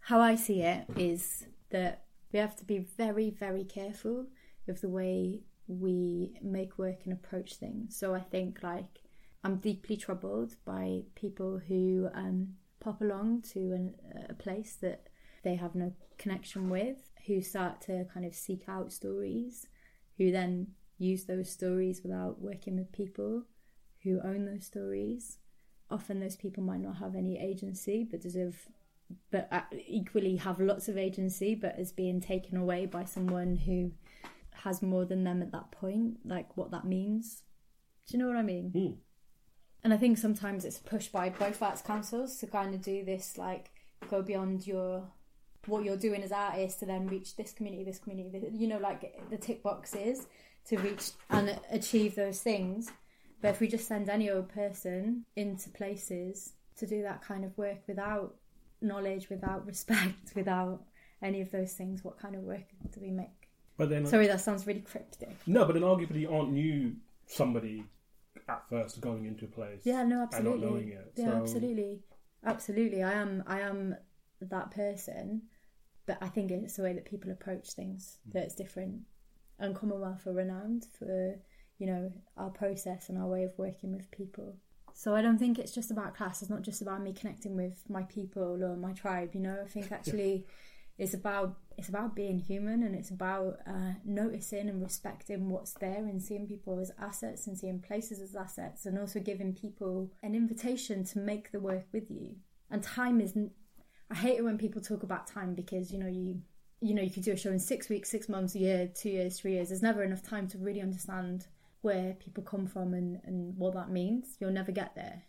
how 0.00 0.20
I 0.20 0.34
see 0.34 0.62
it 0.62 0.86
is 0.96 1.46
that 1.70 2.04
we 2.32 2.38
have 2.38 2.56
to 2.56 2.64
be 2.64 2.78
very, 2.78 3.30
very 3.30 3.64
careful 3.64 4.26
with 4.66 4.80
the 4.80 4.88
way 4.88 5.42
we 5.66 6.32
make 6.42 6.78
work 6.78 7.00
and 7.04 7.12
approach 7.12 7.54
things. 7.54 7.96
So 7.96 8.14
I 8.14 8.20
think 8.20 8.62
like 8.62 9.00
I'm 9.44 9.56
deeply 9.56 9.96
troubled 9.96 10.56
by 10.64 11.02
people 11.14 11.60
who 11.68 12.08
um, 12.14 12.54
pop 12.80 13.00
along 13.00 13.42
to 13.52 13.72
an, 13.72 13.94
a 14.28 14.34
place 14.34 14.76
that 14.80 15.08
they 15.42 15.54
have 15.56 15.74
no 15.74 15.92
connection 16.18 16.68
with, 16.68 17.10
who 17.26 17.40
start 17.40 17.80
to 17.82 18.04
kind 18.12 18.26
of 18.26 18.34
seek 18.34 18.68
out 18.68 18.92
stories, 18.92 19.66
who 20.18 20.30
then 20.30 20.68
use 20.98 21.24
those 21.24 21.50
stories 21.50 22.02
without 22.02 22.40
working 22.40 22.76
with 22.76 22.92
people 22.92 23.44
who 24.02 24.20
own 24.22 24.46
those 24.46 24.66
stories. 24.66 25.38
Often 25.90 26.20
those 26.20 26.36
people 26.36 26.62
might 26.62 26.80
not 26.80 26.98
have 26.98 27.14
any 27.14 27.38
agency, 27.38 28.06
but 28.08 28.20
deserve, 28.20 28.68
but 29.30 29.48
uh, 29.50 29.62
equally 29.86 30.36
have 30.36 30.60
lots 30.60 30.88
of 30.88 30.96
agency, 30.96 31.54
but 31.54 31.78
is 31.78 31.92
being 31.92 32.20
taken 32.20 32.56
away 32.56 32.86
by 32.86 33.04
someone 33.04 33.56
who 33.56 33.92
has 34.52 34.82
more 34.82 35.04
than 35.04 35.24
them 35.24 35.42
at 35.42 35.52
that 35.52 35.70
point. 35.72 36.18
Like 36.24 36.56
what 36.56 36.70
that 36.70 36.84
means. 36.84 37.42
Do 38.06 38.16
you 38.16 38.22
know 38.22 38.28
what 38.28 38.36
I 38.36 38.42
mean? 38.42 38.72
Mm. 38.74 38.96
And 39.82 39.94
I 39.94 39.96
think 39.96 40.18
sometimes 40.18 40.64
it's 40.64 40.78
pushed 40.78 41.10
by 41.10 41.30
both 41.30 41.62
arts 41.62 41.82
councils 41.82 42.36
to 42.38 42.46
kind 42.46 42.74
of 42.74 42.82
do 42.82 43.04
this, 43.04 43.38
like 43.38 43.70
go 44.10 44.22
beyond 44.22 44.66
your 44.66 45.04
what 45.66 45.84
you're 45.84 45.96
doing 45.96 46.22
as 46.22 46.32
artists 46.32 46.80
to 46.80 46.86
then 46.86 47.06
reach 47.06 47.36
this 47.36 47.52
community, 47.52 47.84
this 47.84 47.98
community, 47.98 48.38
this, 48.38 48.50
you 48.54 48.66
know, 48.66 48.78
like 48.78 49.14
the 49.30 49.36
tick 49.36 49.62
boxes 49.62 50.26
to 50.66 50.76
reach 50.78 51.10
and 51.28 51.58
achieve 51.70 52.14
those 52.14 52.40
things. 52.40 52.90
But 53.40 53.48
if 53.48 53.60
we 53.60 53.68
just 53.68 53.88
send 53.88 54.08
any 54.08 54.30
old 54.30 54.48
person 54.48 55.24
into 55.36 55.70
places 55.70 56.52
to 56.76 56.86
do 56.86 57.02
that 57.02 57.22
kind 57.22 57.44
of 57.44 57.56
work 57.56 57.78
without 57.86 58.34
knowledge, 58.82 59.30
without 59.30 59.66
respect, 59.66 60.32
without 60.34 60.82
any 61.22 61.40
of 61.40 61.50
those 61.50 61.72
things, 61.72 62.04
what 62.04 62.18
kind 62.18 62.34
of 62.34 62.42
work 62.42 62.64
do 62.92 63.00
we 63.00 63.10
make? 63.10 63.48
But 63.76 63.88
then, 63.88 64.04
Sorry, 64.06 64.26
that 64.26 64.40
sounds 64.40 64.66
really 64.66 64.80
cryptic. 64.80 65.36
no, 65.46 65.64
but 65.64 65.72
then 65.72 65.82
arguably, 65.82 66.30
aren't 66.30 66.54
you 66.54 66.96
somebody 67.26 67.84
at 68.48 68.68
first 68.68 69.00
going 69.00 69.24
into 69.24 69.46
a 69.46 69.48
place? 69.48 69.80
Yeah, 69.84 70.02
no, 70.02 70.02
And 70.02 70.08
not 70.08 70.34
absolutely. 70.34 70.66
knowing 70.66 70.88
it. 70.88 71.12
Yeah, 71.16 71.24
so, 71.30 71.36
absolutely, 71.36 72.00
absolutely. 72.44 73.02
I 73.02 73.12
am, 73.12 73.42
I 73.46 73.60
am 73.60 73.96
that 74.42 74.70
person, 74.70 75.42
but 76.06 76.18
I 76.20 76.28
think 76.28 76.50
it's 76.50 76.76
the 76.76 76.82
way 76.82 76.92
that 76.92 77.06
people 77.06 77.30
approach 77.30 77.70
things 77.70 78.18
hmm. 78.24 78.38
that's 78.38 78.54
different. 78.54 79.00
And 79.58 79.74
Commonwealth 79.74 80.26
are 80.26 80.32
renowned 80.32 80.86
for, 80.98 81.36
you 81.80 81.86
know, 81.86 82.12
our 82.36 82.50
process 82.50 83.08
and 83.08 83.18
our 83.18 83.26
way 83.26 83.42
of 83.42 83.58
working 83.58 83.92
with 83.92 84.10
people. 84.10 84.54
So 84.92 85.16
I 85.16 85.22
don't 85.22 85.38
think 85.38 85.58
it's 85.58 85.74
just 85.74 85.90
about 85.90 86.14
class. 86.14 86.42
It's 86.42 86.50
not 86.50 86.62
just 86.62 86.82
about 86.82 87.02
me 87.02 87.14
connecting 87.14 87.56
with 87.56 87.82
my 87.88 88.02
people 88.02 88.62
or 88.62 88.76
my 88.76 88.92
tribe. 88.92 89.30
You 89.34 89.40
know, 89.40 89.58
I 89.64 89.66
think 89.66 89.90
actually 89.90 90.44
it's 90.98 91.14
about 91.14 91.56
it's 91.78 91.88
about 91.88 92.14
being 92.14 92.38
human 92.38 92.82
and 92.82 92.94
it's 92.94 93.08
about 93.08 93.60
uh, 93.66 93.94
noticing 94.04 94.68
and 94.68 94.82
respecting 94.82 95.48
what's 95.48 95.72
there 95.72 96.04
and 96.04 96.22
seeing 96.22 96.46
people 96.46 96.78
as 96.78 96.92
assets 97.00 97.46
and 97.46 97.56
seeing 97.56 97.80
places 97.80 98.20
as 98.20 98.36
assets 98.36 98.84
and 98.84 98.98
also 98.98 99.18
giving 99.18 99.54
people 99.54 100.12
an 100.22 100.34
invitation 100.34 101.02
to 101.04 101.18
make 101.18 101.50
the 101.50 101.60
work 101.60 101.86
with 101.92 102.10
you. 102.10 102.36
And 102.70 102.82
time 102.82 103.22
isn't. 103.22 103.52
I 104.10 104.16
hate 104.16 104.38
it 104.38 104.44
when 104.44 104.58
people 104.58 104.82
talk 104.82 105.02
about 105.02 105.26
time 105.26 105.54
because 105.54 105.90
you 105.90 105.98
know 105.98 106.08
you 106.08 106.42
you 106.82 106.94
know 106.94 107.02
you 107.02 107.10
could 107.10 107.22
do 107.22 107.32
a 107.32 107.36
show 107.36 107.50
in 107.50 107.58
six 107.58 107.88
weeks, 107.88 108.10
six 108.10 108.28
months, 108.28 108.54
a 108.54 108.58
year, 108.58 108.90
two 108.94 109.08
years, 109.08 109.40
three 109.40 109.52
years. 109.52 109.68
There's 109.68 109.82
never 109.82 110.02
enough 110.02 110.22
time 110.22 110.48
to 110.48 110.58
really 110.58 110.82
understand 110.82 111.46
where 111.82 112.14
people 112.14 112.42
come 112.42 112.66
from 112.66 112.94
and, 112.94 113.20
and 113.24 113.56
what 113.56 113.74
that 113.74 113.90
means. 113.90 114.36
You'll 114.38 114.52
never 114.52 114.72
get 114.72 114.94
there. 114.94 115.22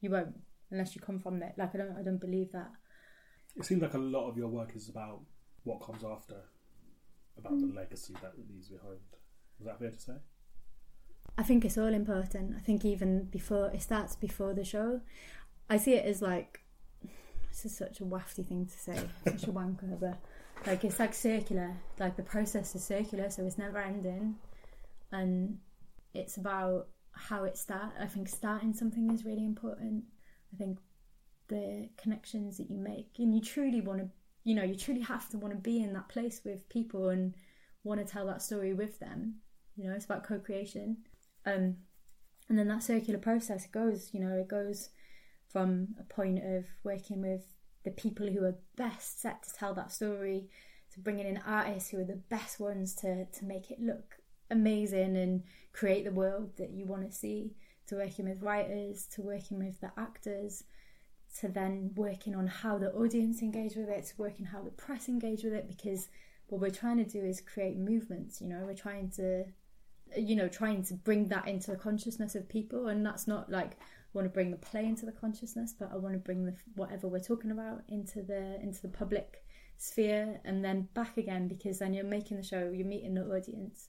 You 0.00 0.10
won't 0.10 0.34
unless 0.70 0.94
you 0.94 1.00
come 1.02 1.18
from 1.18 1.38
there. 1.38 1.52
Like 1.56 1.74
I 1.74 1.78
don't 1.78 1.96
I 1.98 2.02
don't 2.02 2.20
believe 2.20 2.52
that. 2.52 2.70
It 3.56 3.64
seems 3.64 3.82
like 3.82 3.94
a 3.94 3.98
lot 3.98 4.28
of 4.28 4.36
your 4.36 4.48
work 4.48 4.74
is 4.74 4.88
about 4.88 5.20
what 5.64 5.80
comes 5.80 6.02
after, 6.04 6.36
about 7.38 7.52
Mm. 7.52 7.68
the 7.68 7.74
legacy 7.74 8.14
that 8.22 8.32
it 8.38 8.48
leaves 8.50 8.68
behind. 8.68 8.98
Is 9.60 9.66
that 9.66 9.78
fair 9.78 9.90
to 9.90 10.00
say? 10.00 10.14
I 11.38 11.42
think 11.44 11.64
it's 11.64 11.78
all 11.78 11.92
important. 11.94 12.54
I 12.56 12.60
think 12.60 12.84
even 12.84 13.24
before 13.24 13.70
it 13.72 13.82
starts 13.82 14.16
before 14.16 14.54
the 14.54 14.64
show, 14.64 15.00
I 15.70 15.76
see 15.76 15.94
it 15.94 16.04
as 16.04 16.20
like 16.20 16.60
this 17.48 17.64
is 17.66 17.76
such 17.76 18.00
a 18.00 18.04
wafty 18.04 18.46
thing 18.46 18.66
to 18.66 18.78
say, 18.78 18.96
such 19.24 19.44
a 19.44 19.52
wanker, 19.52 20.00
but 20.00 20.18
like 20.66 20.84
it's 20.84 20.98
like 20.98 21.14
circular. 21.14 21.76
Like 21.98 22.16
the 22.16 22.22
process 22.22 22.74
is 22.74 22.82
circular, 22.84 23.30
so 23.30 23.44
it's 23.44 23.58
never 23.58 23.78
ending, 23.78 24.36
and 25.12 25.58
it's 26.14 26.36
about 26.36 26.88
how 27.12 27.44
it 27.44 27.56
starts. 27.56 27.94
I 28.00 28.06
think 28.06 28.28
starting 28.28 28.74
something 28.74 29.10
is 29.10 29.24
really 29.24 29.44
important. 29.44 30.04
I 30.52 30.56
think 30.56 30.78
the 31.48 31.88
connections 31.96 32.56
that 32.58 32.70
you 32.70 32.78
make, 32.78 33.10
and 33.18 33.34
you 33.34 33.40
truly 33.40 33.80
want 33.80 34.00
to, 34.00 34.08
you 34.44 34.54
know, 34.54 34.62
you 34.62 34.76
truly 34.76 35.02
have 35.02 35.28
to 35.30 35.38
want 35.38 35.54
to 35.54 35.60
be 35.60 35.82
in 35.82 35.92
that 35.92 36.08
place 36.08 36.40
with 36.44 36.68
people 36.68 37.10
and 37.10 37.34
want 37.84 38.04
to 38.04 38.10
tell 38.10 38.26
that 38.26 38.42
story 38.42 38.72
with 38.72 38.98
them. 38.98 39.36
You 39.76 39.88
know, 39.88 39.94
it's 39.94 40.04
about 40.04 40.24
co-creation. 40.24 40.98
Um, 41.46 41.76
and 42.48 42.58
then 42.58 42.68
that 42.68 42.82
circular 42.82 43.18
process 43.18 43.66
goes, 43.66 44.10
you 44.12 44.20
know, 44.20 44.34
it 44.34 44.48
goes 44.48 44.90
from 45.48 45.88
a 46.00 46.04
point 46.04 46.38
of 46.44 46.64
working 46.82 47.20
with 47.20 47.42
the 47.84 47.90
people 47.90 48.26
who 48.26 48.44
are 48.44 48.58
best 48.76 49.20
set 49.20 49.42
to 49.42 49.52
tell 49.52 49.74
that 49.74 49.92
story 49.92 50.48
to 50.92 51.00
bringing 51.00 51.26
in 51.26 51.40
artists 51.46 51.90
who 51.90 52.00
are 52.00 52.04
the 52.04 52.20
best 52.28 52.60
ones 52.60 52.94
to, 52.94 53.24
to 53.26 53.44
make 53.44 53.70
it 53.70 53.80
look 53.80 54.16
amazing 54.52 55.16
and 55.16 55.42
create 55.72 56.04
the 56.04 56.12
world 56.12 56.50
that 56.58 56.70
you 56.70 56.86
want 56.86 57.10
to 57.10 57.16
see. 57.16 57.54
To 57.88 57.96
working 57.96 58.28
with 58.28 58.42
writers 58.42 59.06
to 59.14 59.22
working 59.22 59.58
with 59.58 59.80
the 59.80 59.90
actors 59.98 60.64
to 61.40 61.48
then 61.48 61.90
working 61.94 62.34
on 62.34 62.46
how 62.46 62.78
the 62.78 62.92
audience 62.92 63.42
engage 63.42 63.74
with 63.74 63.88
it 63.88 64.06
to 64.06 64.14
working 64.18 64.46
how 64.46 64.62
the 64.62 64.70
press 64.70 65.08
engage 65.08 65.42
with 65.44 65.52
it 65.52 65.68
because 65.68 66.08
what 66.46 66.60
we're 66.60 66.70
trying 66.70 66.98
to 66.98 67.04
do 67.04 67.24
is 67.24 67.40
create 67.40 67.76
movements 67.76 68.40
you 68.40 68.48
know? 68.48 68.62
We're 68.64 68.74
trying 68.74 69.10
to 69.16 69.44
you 70.16 70.36
know 70.36 70.48
trying 70.48 70.84
to 70.84 70.94
bring 70.94 71.28
that 71.28 71.48
into 71.48 71.70
the 71.70 71.76
consciousness 71.76 72.34
of 72.34 72.48
people 72.48 72.88
and 72.88 73.04
that's 73.04 73.26
not 73.26 73.50
like 73.50 73.72
I 73.72 74.14
want 74.14 74.26
to 74.26 74.30
bring 74.30 74.50
the 74.50 74.58
play 74.58 74.84
into 74.84 75.06
the 75.06 75.12
consciousness 75.12 75.74
but 75.78 75.90
I 75.92 75.96
want 75.96 76.14
to 76.14 76.18
bring 76.18 76.44
the 76.44 76.54
whatever 76.74 77.08
we're 77.08 77.20
talking 77.20 77.50
about 77.50 77.82
into 77.88 78.22
the 78.22 78.60
into 78.60 78.82
the 78.82 78.88
public 78.88 79.42
sphere 79.78 80.40
and 80.44 80.64
then 80.64 80.88
back 80.94 81.16
again 81.16 81.48
because 81.48 81.78
then 81.78 81.94
you're 81.94 82.04
making 82.04 82.36
the 82.36 82.42
show 82.42 82.70
you're 82.70 82.86
meeting 82.86 83.14
the 83.14 83.22
audience 83.22 83.88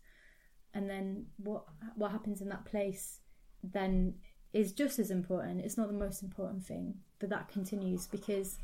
and 0.73 0.89
then 0.89 1.25
what 1.37 1.65
what 1.95 2.11
happens 2.11 2.41
in 2.41 2.49
that 2.49 2.65
place 2.65 3.19
then 3.63 4.15
is 4.53 4.71
just 4.71 4.99
as 4.99 5.09
important 5.11 5.61
it's 5.63 5.77
not 5.77 5.87
the 5.87 5.93
most 5.93 6.21
important 6.21 6.63
thing 6.65 6.95
but 7.19 7.29
that 7.29 7.47
continues 7.47 8.07
because 8.07 8.57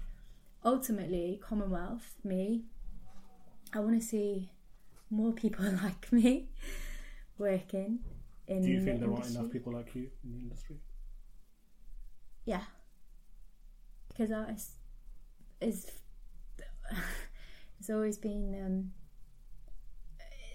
ultimately 0.65 1.39
commonwealth 1.41 2.15
me 2.23 2.63
i 3.73 3.79
want 3.79 3.99
to 3.99 4.05
see 4.05 4.51
more 5.09 5.31
people 5.33 5.65
like 5.83 6.11
me 6.11 6.49
working 7.37 7.99
in 8.47 8.61
Do 8.61 8.67
you 8.69 8.79
the 8.79 8.85
think 8.85 8.99
there 8.99 9.11
aren't 9.11 9.29
enough 9.29 9.51
people 9.51 9.73
like 9.73 9.95
you 9.95 10.09
in 10.23 10.31
the 10.31 10.39
industry? 10.39 10.77
Yeah. 12.45 12.63
Because 14.07 14.31
artists 14.31 14.73
is 15.61 15.91
it's 17.79 17.89
always 17.89 18.17
been 18.17 18.55
um 18.65 18.91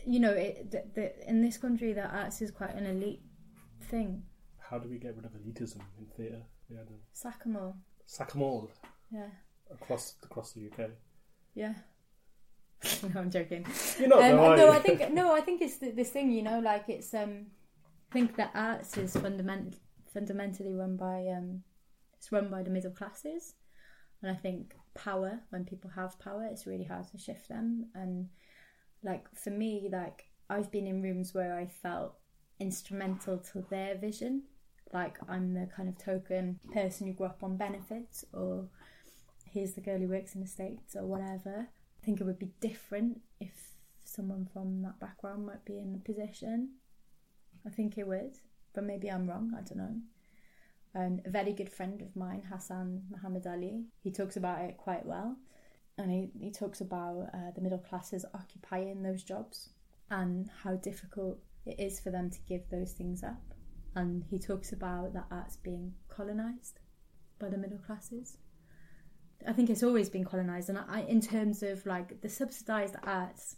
you 0.06 0.20
know 0.20 0.32
it 0.32 0.70
the, 0.70 0.84
the, 0.94 1.28
in 1.28 1.40
this 1.42 1.56
country 1.58 1.92
that 1.92 2.10
arts 2.12 2.40
is 2.42 2.50
quite 2.50 2.74
an 2.74 2.86
elite 2.86 3.22
thing. 3.82 4.22
How 4.58 4.78
do 4.78 4.88
we 4.88 4.98
get 4.98 5.14
rid 5.16 5.24
of 5.24 5.32
elitism 5.32 5.80
in 5.98 6.06
theatre? 6.16 6.42
We 6.70 6.76
had 6.76 6.86
a 6.86 6.98
Sack 7.12 7.42
'em 7.46 7.56
all. 7.56 7.76
sack 8.06 8.34
'em 8.34 8.42
all 8.42 8.70
Yeah. 9.10 9.28
across 9.70 10.16
across 10.22 10.52
the 10.52 10.66
UK. 10.70 10.90
Yeah. 11.54 11.74
no, 13.14 13.20
I'm 13.20 13.30
joking. 13.30 13.66
You're 13.98 14.08
not 14.08 14.22
Um, 14.22 14.36
though, 14.36 14.56
no. 14.56 14.70
I 14.72 14.78
think 14.78 15.10
no, 15.12 15.34
I 15.34 15.40
think 15.40 15.62
it's 15.62 15.78
th- 15.78 15.94
this 15.96 16.10
thing, 16.10 16.30
you 16.30 16.42
know, 16.42 16.60
like 16.60 16.88
it's 16.88 17.12
um 17.14 17.46
I 18.10 18.12
think 18.12 18.36
that 18.36 18.50
arts 18.54 18.96
is 18.96 19.16
fundament 19.16 19.76
fundamentally 20.12 20.74
run 20.74 20.96
by 20.96 21.26
um 21.36 21.62
it's 22.16 22.30
run 22.32 22.50
by 22.50 22.62
the 22.62 22.70
middle 22.70 22.90
classes. 22.92 23.54
And 24.22 24.30
I 24.30 24.36
think 24.40 24.74
power, 24.94 25.40
when 25.50 25.64
people 25.66 25.90
have 25.90 26.18
power, 26.18 26.44
it's 26.50 26.66
really 26.66 26.84
hard 26.84 27.06
to 27.10 27.18
shift 27.18 27.48
them. 27.48 27.90
And 27.94 28.28
like 29.04 29.26
for 29.34 29.50
me, 29.50 29.88
like 29.92 30.24
I've 30.50 30.70
been 30.72 30.86
in 30.86 31.02
rooms 31.02 31.34
where 31.34 31.56
I 31.56 31.66
felt 31.66 32.14
instrumental 32.58 33.38
to 33.52 33.64
their 33.70 33.96
vision. 33.96 34.44
Like 34.92 35.18
I'm 35.28 35.54
the 35.54 35.68
kind 35.76 35.88
of 35.88 35.98
token 35.98 36.58
person 36.72 37.06
who 37.06 37.12
grew 37.12 37.26
up 37.26 37.42
on 37.42 37.56
benefits 37.56 38.24
or 38.32 38.68
here's 39.46 39.74
the 39.74 39.80
girl 39.80 39.98
who 39.98 40.08
works 40.08 40.34
in 40.34 40.40
the 40.40 40.46
States 40.46 40.96
or 40.96 41.04
whatever. 41.04 41.68
I 42.02 42.04
think 42.04 42.20
it 42.20 42.24
would 42.24 42.38
be 42.38 42.52
different 42.60 43.20
if 43.40 43.74
someone 44.04 44.48
from 44.52 44.82
that 44.82 45.00
background 45.00 45.46
might 45.46 45.64
be 45.64 45.78
in 45.78 45.94
a 45.94 46.04
position. 46.04 46.74
I 47.66 47.70
think 47.70 47.96
it 47.98 48.06
would, 48.06 48.36
but 48.74 48.84
maybe 48.84 49.10
I'm 49.10 49.28
wrong. 49.28 49.52
I 49.56 49.62
don't 49.62 49.78
know. 49.78 49.96
And 50.94 51.22
a 51.24 51.30
very 51.30 51.52
good 51.52 51.72
friend 51.72 52.00
of 52.02 52.14
mine, 52.14 52.42
Hassan 52.52 53.02
Mahamdallie, 53.10 53.84
he 54.02 54.12
talks 54.12 54.36
about 54.36 54.60
it 54.60 54.76
quite 54.76 55.04
well. 55.04 55.36
And 55.96 56.10
he, 56.10 56.30
he 56.38 56.50
talks 56.50 56.80
about 56.80 57.30
uh, 57.32 57.52
the 57.54 57.60
middle 57.60 57.78
classes 57.78 58.24
occupying 58.34 59.02
those 59.02 59.22
jobs 59.22 59.70
and 60.10 60.50
how 60.62 60.74
difficult 60.76 61.38
it 61.66 61.78
is 61.78 62.00
for 62.00 62.10
them 62.10 62.30
to 62.30 62.38
give 62.48 62.68
those 62.70 62.92
things 62.92 63.22
up. 63.22 63.42
And 63.94 64.24
he 64.28 64.38
talks 64.38 64.72
about 64.72 65.14
that 65.14 65.26
arts 65.30 65.56
being 65.56 65.94
colonised 66.08 66.80
by 67.38 67.48
the 67.48 67.56
middle 67.58 67.78
classes. 67.78 68.38
I 69.46 69.52
think 69.52 69.70
it's 69.70 69.82
always 69.82 70.08
been 70.08 70.24
colonized, 70.24 70.68
and 70.68 70.78
I, 70.78 71.02
in 71.02 71.20
terms 71.20 71.62
of 71.62 71.84
like 71.86 72.20
the 72.20 72.28
subsidized 72.28 72.96
arts. 73.04 73.56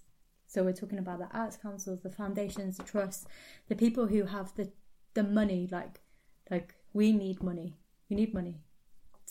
So 0.49 0.63
we're 0.63 0.73
talking 0.73 0.99
about 0.99 1.19
the 1.19 1.29
arts 1.37 1.57
councils, 1.57 2.03
the 2.03 2.11
foundations, 2.11 2.77
the 2.77 2.85
trusts, 2.85 3.27
the 3.69 3.75
people 3.75 4.07
who 4.07 4.25
have 4.25 4.55
the 4.57 4.71
the 5.15 5.23
money. 5.23 5.69
Like, 5.71 6.01
like 6.51 6.75
we 6.93 7.13
need 7.13 7.43
money. 7.43 7.77
We 8.09 8.17
need 8.17 8.35
money 8.35 8.61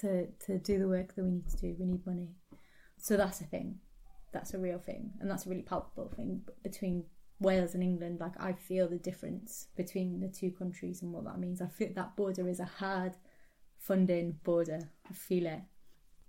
to 0.01 0.27
to 0.45 0.59
do 0.59 0.79
the 0.79 0.87
work 0.87 1.15
that 1.15 1.23
we 1.23 1.31
need 1.31 1.49
to 1.49 1.57
do. 1.57 1.75
We 1.79 1.85
need 1.85 2.05
money. 2.05 2.29
So 3.05 3.17
that's 3.17 3.39
a 3.39 3.43
thing. 3.43 3.81
That's 4.31 4.55
a 4.55 4.57
real 4.57 4.79
thing, 4.79 5.11
and 5.19 5.29
that's 5.29 5.45
a 5.45 5.49
really 5.49 5.61
palpable 5.61 6.11
thing 6.15 6.41
between 6.63 7.03
Wales 7.39 7.75
and 7.75 7.83
England. 7.83 8.19
Like 8.19 8.33
I 8.39 8.53
feel 8.53 8.87
the 8.87 8.97
difference 8.97 9.67
between 9.77 10.21
the 10.21 10.27
two 10.27 10.49
countries 10.49 11.03
and 11.03 11.13
what 11.13 11.23
that 11.25 11.37
means. 11.37 11.61
I 11.61 11.67
feel 11.67 11.89
that 11.93 12.15
border 12.15 12.49
is 12.49 12.59
a 12.59 12.65
hard 12.65 13.13
funding 13.77 14.39
border. 14.43 14.89
I 15.07 15.13
feel 15.13 15.45
it. 15.45 15.61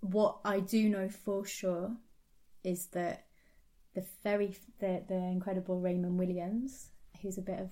What 0.01 0.37
I 0.45 0.59
do 0.59 0.87
know 0.87 1.09
for 1.09 1.47
sure 1.47 1.97
is 2.63 2.85
that 2.89 3.25
the 3.95 4.05
very 4.23 4.55
the 4.77 5.01
the 5.09 5.15
incredible 5.15 5.79
Raymond 5.79 6.19
Williams, 6.19 6.91
who's 7.23 7.39
a 7.39 7.49
bit 7.49 7.59
of 7.59 7.71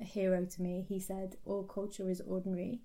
a 0.00 0.04
hero 0.04 0.46
to 0.46 0.62
me, 0.62 0.86
he 0.88 0.98
said 0.98 1.36
all 1.44 1.64
culture 1.64 2.08
is 2.08 2.22
ordinary, 2.22 2.80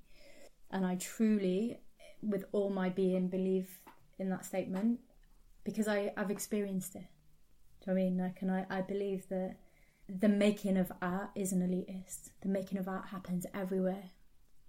and 0.69 0.85
I 0.85 0.95
truly, 0.95 1.79
with 2.21 2.43
all 2.51 2.71
my 2.71 2.89
being, 2.89 3.29
believe 3.29 3.79
in 4.19 4.29
that 4.31 4.45
statement 4.45 4.99
because 5.63 5.87
I 5.87 6.11
I've 6.17 6.31
experienced 6.31 6.95
it. 6.95 7.07
Do 7.83 7.91
you 7.91 7.93
know 7.93 8.01
I 8.01 8.03
mean? 8.03 8.17
Like, 8.17 8.41
and 8.41 8.51
I 8.51 8.65
I 8.69 8.81
believe 8.81 9.27
that 9.29 9.57
the 10.07 10.29
making 10.29 10.77
of 10.77 10.91
art 11.01 11.29
isn't 11.35 11.61
elitist. 11.61 12.31
The 12.41 12.49
making 12.49 12.77
of 12.77 12.87
art 12.87 13.07
happens 13.07 13.45
everywhere. 13.53 14.11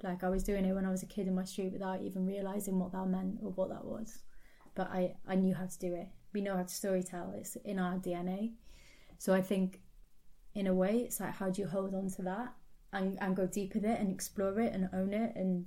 Like 0.03 0.25
I 0.25 0.29
was 0.29 0.43
doing 0.43 0.65
it 0.65 0.75
when 0.75 0.87
I 0.87 0.91
was 0.91 1.03
a 1.03 1.07
kid 1.07 1.27
in 1.27 1.35
my 1.35 1.45
street 1.45 1.73
without 1.73 2.03
even 2.03 2.27
realizing 2.27 2.79
what 2.79 2.93
that 2.93 3.07
meant 3.07 3.39
or 3.43 3.51
what 3.51 3.71
that 3.71 3.85
was. 3.85 4.19
But 4.75 4.91
I, 4.91 5.15
I 5.27 5.35
knew 5.35 5.55
how 5.55 5.67
to 5.67 5.79
do 5.79 5.95
it. 5.95 6.09
We 6.33 6.41
know 6.41 6.57
how 6.57 6.63
to 6.63 6.69
storytell. 6.69 7.35
It's 7.39 7.57
in 7.57 7.79
our 7.79 7.99
DNA. 7.99 8.53
So 9.19 9.35
I 9.35 9.43
think, 9.43 9.81
in 10.55 10.67
a 10.67 10.75
way, 10.75 10.99
it's 10.99 11.21
like 11.21 11.35
how 11.35 11.51
do 11.51 11.63
you 11.63 11.69
hold 11.69 11.95
on 11.95 12.09
to 12.11 12.23
that 12.23 12.55
and, 12.93 13.19
and 13.21 13.37
go 13.37 13.47
deep 13.47 13.75
with 13.75 13.85
it 13.85 14.01
and 14.01 14.11
explore 14.11 14.59
it 14.61 14.73
and 14.73 14.89
own 14.93 15.13
it 15.13 15.35
and 15.37 15.67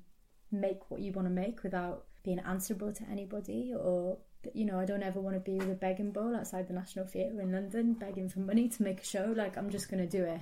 make 0.52 0.90
what 0.90 1.02
you 1.02 1.12
want 1.12 1.28
to 1.28 1.34
make 1.34 1.64
without 1.64 2.06
being 2.24 2.40
answerable 2.40 2.92
to 2.94 3.04
anybody 3.10 3.74
or 3.78 4.18
you 4.54 4.66
know, 4.66 4.80
I 4.80 4.86
don't 4.86 5.04
ever 5.04 5.20
want 5.20 5.36
to 5.36 5.40
be 5.40 5.58
with 5.58 5.72
a 5.72 5.76
begging 5.76 6.12
bowl 6.12 6.36
outside 6.36 6.68
the 6.68 6.74
National 6.74 7.06
Theatre 7.06 7.42
in 7.42 7.52
London 7.52 7.94
begging 7.94 8.30
for 8.30 8.40
money 8.40 8.68
to 8.70 8.84
make 8.84 9.02
a 9.02 9.06
show. 9.06 9.34
Like, 9.36 9.58
I'm 9.58 9.70
just 9.70 9.90
going 9.90 10.08
to 10.08 10.18
do 10.18 10.24
it. 10.24 10.42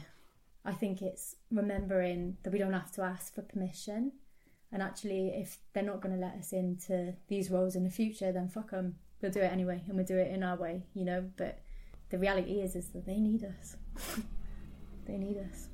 I 0.66 0.72
think 0.74 1.02
it's 1.02 1.36
remembering 1.52 2.38
that 2.44 2.54
we 2.54 2.60
don't 2.60 2.74
have 2.74 2.92
to 2.94 3.02
ask 3.02 3.34
for 3.34 3.42
permission. 3.42 4.14
And 4.72 4.82
actually, 4.82 5.28
if 5.30 5.60
they're 5.74 5.84
not 5.84 6.02
going 6.02 6.16
to 6.16 6.22
let 6.22 6.36
us 6.36 6.52
into 6.52 7.14
these 7.28 7.52
roles 7.52 7.76
in 7.76 7.84
the 7.84 7.90
future, 7.90 8.32
then 8.32 8.48
fuck 8.48 8.72
them. 8.72 8.96
We'll 9.22 9.32
do 9.32 9.42
it 9.42 9.52
anyway, 9.52 9.84
and 9.88 9.96
we'll 9.96 10.06
do 10.06 10.18
it 10.18 10.32
in 10.32 10.44
our 10.44 10.58
way, 10.58 10.84
you 10.94 11.06
know. 11.06 11.30
But 11.38 11.60
the 12.10 12.18
reality 12.18 12.60
is, 12.60 12.76
is 12.76 12.90
that 12.90 13.06
they 13.06 13.20
need 13.20 13.44
us. 13.44 13.78
they 15.06 15.18
need 15.18 15.38
us. 15.38 15.68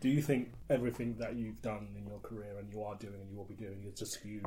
Do 0.00 0.08
you 0.08 0.20
think 0.20 0.48
everything 0.68 1.14
that 1.18 1.36
you've 1.36 1.62
done 1.62 1.88
in 1.96 2.06
your 2.06 2.18
career 2.18 2.58
and 2.58 2.72
you 2.72 2.82
are 2.82 2.96
doing 2.96 3.14
and 3.20 3.30
you 3.30 3.36
will 3.36 3.44
be 3.44 3.54
doing 3.54 3.84
is 3.86 3.98
just 3.98 4.24
you 4.24 4.42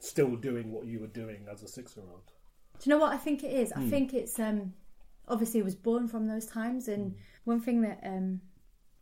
still 0.00 0.34
doing 0.34 0.72
what 0.72 0.86
you 0.86 0.98
were 0.98 1.06
doing 1.06 1.46
as 1.50 1.62
a 1.62 1.68
six 1.68 1.96
year 1.96 2.06
old? 2.10 2.32
Do 2.78 2.88
you 2.88 2.96
know 2.96 3.00
what 3.00 3.12
I 3.12 3.18
think 3.18 3.44
it 3.44 3.52
is? 3.52 3.72
I 3.72 3.80
hmm. 3.80 3.90
think 3.90 4.14
it's 4.14 4.38
um 4.38 4.72
obviously 5.28 5.60
it 5.60 5.64
was 5.64 5.76
born 5.76 6.08
from 6.08 6.26
those 6.26 6.46
times 6.46 6.88
and 6.88 7.12
mm. 7.12 7.14
one 7.44 7.60
thing 7.60 7.82
that 7.82 8.00
um 8.04 8.40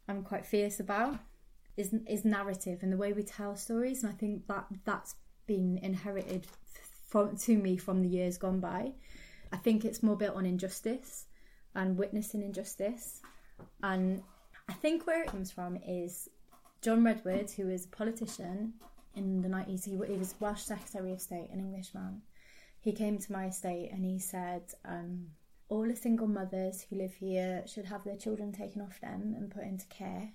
I'm 0.08 0.22
quite 0.22 0.44
fierce 0.44 0.80
about 0.80 1.18
is 1.76 1.94
is 2.06 2.24
narrative 2.24 2.80
and 2.82 2.92
the 2.92 2.96
way 2.96 3.12
we 3.12 3.22
tell 3.22 3.56
stories 3.56 4.02
and 4.02 4.12
I 4.12 4.16
think 4.16 4.46
that 4.48 4.66
that's 4.84 5.14
been 5.46 5.78
inherited 5.82 6.46
from 7.06 7.37
to 7.37 7.56
me 7.56 7.76
from 7.76 8.02
the 8.02 8.08
years 8.08 8.37
gone 8.37 8.61
by. 8.61 8.92
I 9.52 9.56
think 9.56 9.84
it's 9.84 10.02
more 10.02 10.16
built 10.16 10.37
on 10.37 10.44
injustice 10.44 11.26
and 11.74 11.96
witnessing 11.96 12.42
injustice 12.42 13.22
and 13.82 14.22
I 14.68 14.74
think 14.74 15.06
where 15.06 15.22
it 15.22 15.28
comes 15.28 15.50
from 15.50 15.76
is 15.76 16.28
John 16.82 17.02
Redwood, 17.02 17.50
who 17.50 17.70
is 17.70 17.87
a 17.87 17.88
politician 17.88 18.74
in 19.18 19.42
the 19.42 19.48
90s. 19.48 19.85
He, 19.85 19.90
he 19.90 20.18
was 20.18 20.35
Welsh 20.40 20.62
Secretary 20.62 21.12
of 21.12 21.20
State, 21.20 21.50
an 21.52 21.61
Englishman. 21.61 22.22
He 22.81 22.92
came 22.92 23.18
to 23.18 23.33
my 23.33 23.46
estate 23.46 23.90
and 23.92 24.04
he 24.04 24.18
said, 24.18 24.62
um, 24.85 25.26
all 25.68 25.87
the 25.87 25.96
single 25.96 26.28
mothers 26.28 26.87
who 26.88 26.96
live 26.96 27.14
here 27.14 27.62
should 27.66 27.85
have 27.85 28.04
their 28.04 28.16
children 28.16 28.52
taken 28.52 28.81
off 28.81 29.00
them 29.00 29.35
and 29.37 29.50
put 29.50 29.64
into 29.64 29.87
care. 29.87 30.31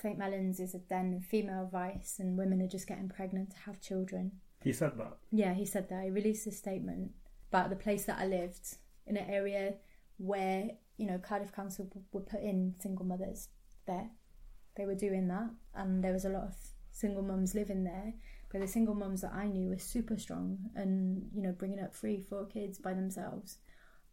St. 0.00 0.16
Mellons 0.16 0.60
is 0.60 0.74
a 0.74 0.80
then 0.88 1.20
female 1.20 1.68
vice 1.70 2.16
and 2.18 2.38
women 2.38 2.62
are 2.62 2.68
just 2.68 2.86
getting 2.86 3.08
pregnant 3.08 3.50
to 3.50 3.56
have 3.58 3.80
children. 3.80 4.32
He 4.62 4.72
said 4.72 4.96
that? 4.98 5.18
Yeah, 5.30 5.54
he 5.54 5.64
said 5.64 5.88
that. 5.88 6.04
He 6.04 6.10
released 6.10 6.46
a 6.46 6.52
statement 6.52 7.10
about 7.50 7.70
the 7.70 7.76
place 7.76 8.04
that 8.04 8.18
I 8.18 8.26
lived 8.26 8.76
in 9.06 9.16
an 9.16 9.28
area 9.28 9.74
where, 10.18 10.70
you 10.96 11.06
know, 11.06 11.18
Cardiff 11.18 11.52
Council 11.52 11.90
would 12.12 12.26
put 12.26 12.40
in 12.40 12.74
single 12.78 13.04
mothers 13.04 13.48
there. 13.86 14.10
They 14.76 14.86
were 14.86 14.94
doing 14.94 15.28
that 15.28 15.50
and 15.74 16.02
there 16.02 16.12
was 16.12 16.24
a 16.24 16.30
lot 16.30 16.44
of 16.44 16.54
single 16.98 17.22
mums 17.22 17.54
living 17.54 17.84
there. 17.84 18.14
But 18.50 18.62
the 18.62 18.66
single 18.66 18.94
mums 18.94 19.20
that 19.20 19.32
I 19.32 19.46
knew 19.46 19.68
were 19.68 19.78
super 19.78 20.18
strong 20.18 20.58
and, 20.74 21.28
you 21.34 21.42
know, 21.42 21.52
bringing 21.52 21.80
up 21.80 21.94
three, 21.94 22.20
four 22.20 22.46
kids 22.46 22.78
by 22.78 22.94
themselves 22.94 23.58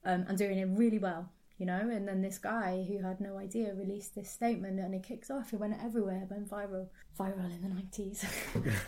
um, 0.04 0.26
and 0.28 0.38
doing 0.38 0.58
it 0.58 0.68
really 0.72 1.00
well, 1.00 1.32
you 1.58 1.66
know. 1.66 1.90
And 1.90 2.06
then 2.06 2.22
this 2.22 2.38
guy 2.38 2.86
who 2.88 3.02
had 3.02 3.22
no 3.22 3.38
idea 3.38 3.74
released 3.74 4.14
this 4.14 4.30
statement 4.30 4.80
and 4.80 4.94
it 4.94 5.04
kicks 5.04 5.32
off. 5.32 5.54
It 5.54 5.60
went 5.60 5.82
everywhere, 5.82 6.24
it 6.24 6.30
went 6.30 6.50
viral, 6.50 6.90
viral 7.18 7.50
in 7.50 7.62
the 7.62 7.82
90s. 7.82 8.26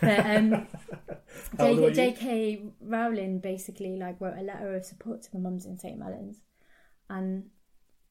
but, 0.00 0.26
um, 0.26 1.94
J.K. 1.94 2.64
Rowling 2.82 3.40
basically 3.40 3.96
like 3.96 4.20
wrote 4.20 4.38
a 4.38 4.42
letter 4.42 4.76
of 4.76 4.84
support 4.84 5.22
to 5.22 5.32
the 5.32 5.38
mums 5.38 5.64
in 5.64 5.78
St. 5.78 5.98
Mellons. 5.98 6.42
And 7.08 7.44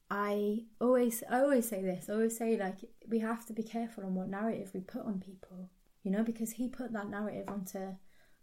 I 0.09 0.63
always 0.81 1.23
I 1.29 1.41
always 1.41 1.69
say 1.69 1.83
this. 1.83 2.09
I 2.09 2.13
always 2.13 2.35
say 2.35 2.57
like 2.57 2.77
we 3.07 3.19
have 3.19 3.45
to 3.45 3.53
be 3.53 3.61
careful 3.61 4.05
on 4.05 4.15
what 4.15 4.29
narrative 4.29 4.71
we 4.73 4.79
put 4.79 5.05
on 5.05 5.19
people 5.19 5.69
you 6.03 6.11
know, 6.11 6.23
because 6.23 6.51
he 6.51 6.67
put 6.67 6.93
that 6.93 7.09
narrative 7.09 7.49
onto 7.49 7.95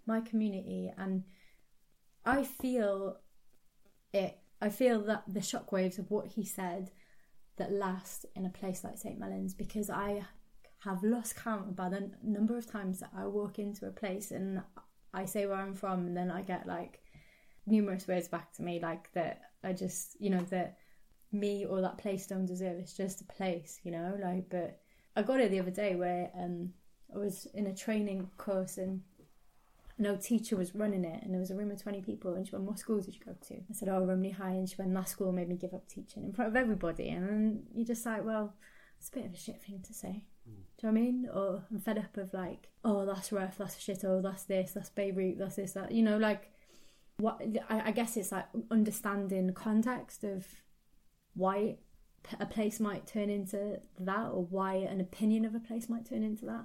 my 0.06 0.20
community 0.20 0.92
and 0.96 1.24
I 2.24 2.44
feel 2.44 3.18
it 4.12 4.38
I 4.60 4.68
feel 4.70 5.02
that 5.02 5.24
the 5.26 5.40
shockwaves 5.40 5.98
of 5.98 6.10
what 6.10 6.28
he 6.28 6.44
said 6.44 6.90
that 7.56 7.72
last 7.72 8.26
in 8.34 8.46
a 8.46 8.50
place 8.50 8.82
like 8.82 8.98
St. 8.98 9.18
Mellons 9.18 9.54
because 9.54 9.90
I 9.90 10.24
have 10.80 11.02
lost 11.02 11.36
count 11.36 11.68
about 11.68 11.92
the 11.92 12.10
number 12.22 12.56
of 12.56 12.70
times 12.70 13.00
that 13.00 13.10
I 13.16 13.26
walk 13.26 13.58
into 13.58 13.86
a 13.86 13.90
place 13.90 14.30
and 14.30 14.62
I 15.12 15.24
say 15.24 15.46
where 15.46 15.56
I'm 15.56 15.74
from 15.74 16.06
and 16.06 16.16
then 16.16 16.30
I 16.30 16.42
get 16.42 16.66
like 16.66 17.00
numerous 17.66 18.06
words 18.06 18.28
back 18.28 18.52
to 18.54 18.62
me 18.62 18.80
like 18.80 19.12
that 19.12 19.40
I 19.62 19.72
just 19.72 20.16
you 20.20 20.30
know 20.30 20.42
that 20.50 20.76
me 21.32 21.64
or 21.64 21.80
that 21.80 21.98
place 21.98 22.26
don't 22.26 22.46
deserve 22.46 22.78
it's 22.78 22.96
just 22.96 23.20
a 23.20 23.24
place 23.24 23.80
you 23.82 23.90
know 23.90 24.16
like 24.22 24.48
but 24.50 24.80
I 25.16 25.22
got 25.22 25.40
it 25.40 25.50
the 25.50 25.60
other 25.60 25.70
day 25.70 25.96
where 25.96 26.30
um 26.38 26.70
I 27.14 27.18
was 27.18 27.46
in 27.54 27.66
a 27.66 27.74
training 27.74 28.30
course 28.36 28.78
and 28.78 29.02
no 29.96 30.16
teacher 30.16 30.56
was 30.56 30.74
running 30.74 31.04
it 31.04 31.22
and 31.22 31.32
there 31.32 31.40
was 31.40 31.50
a 31.50 31.54
room 31.54 31.70
of 31.70 31.80
20 31.80 32.02
people 32.02 32.34
and 32.34 32.46
she 32.46 32.54
went 32.54 32.64
what 32.64 32.78
school 32.78 33.00
did 33.00 33.14
you 33.14 33.20
go 33.24 33.34
to? 33.48 33.54
I 33.54 33.72
said 33.72 33.88
oh 33.88 34.04
Rumney 34.04 34.30
High 34.30 34.50
and 34.50 34.68
she 34.68 34.76
went 34.76 34.92
that 34.94 35.08
school 35.08 35.32
made 35.32 35.48
me 35.48 35.56
give 35.56 35.74
up 35.74 35.86
teaching 35.88 36.24
in 36.24 36.32
front 36.32 36.50
of 36.50 36.56
everybody 36.56 37.10
and 37.10 37.28
then 37.28 37.62
you're 37.74 37.86
just 37.86 38.04
like 38.04 38.24
well 38.24 38.54
it's 38.98 39.08
a 39.08 39.12
bit 39.12 39.26
of 39.26 39.34
a 39.34 39.36
shit 39.36 39.62
thing 39.62 39.80
to 39.86 39.92
say. 39.92 40.24
Mm. 40.48 40.54
do 40.78 40.86
you 40.86 40.88
know 40.88 40.88
what 40.88 40.88
I 40.88 40.92
mean? 40.92 41.28
Or 41.32 41.64
I'm 41.70 41.78
fed 41.78 41.98
up 41.98 42.16
of 42.16 42.34
like 42.34 42.68
oh 42.84 43.06
that's 43.06 43.32
rough 43.32 43.56
that's 43.58 43.78
shit 43.78 44.04
oh 44.04 44.20
that's 44.20 44.44
this 44.44 44.72
that's 44.72 44.90
Beirut 44.90 45.38
that's 45.38 45.56
this 45.56 45.72
that 45.72 45.92
you 45.92 46.02
know 46.02 46.18
like 46.18 46.50
what 47.18 47.40
I, 47.68 47.88
I 47.88 47.90
guess 47.92 48.16
it's 48.16 48.32
like 48.32 48.46
understanding 48.70 49.46
the 49.46 49.52
context 49.52 50.24
of 50.24 50.46
why 51.34 51.76
a 52.40 52.46
place 52.46 52.80
might 52.80 53.06
turn 53.06 53.30
into 53.30 53.80
that 54.00 54.26
or 54.32 54.44
why 54.44 54.74
an 54.74 55.00
opinion 55.00 55.44
of 55.44 55.54
a 55.54 55.60
place 55.60 55.88
might 55.88 56.06
turn 56.06 56.22
into 56.22 56.46
that 56.46 56.64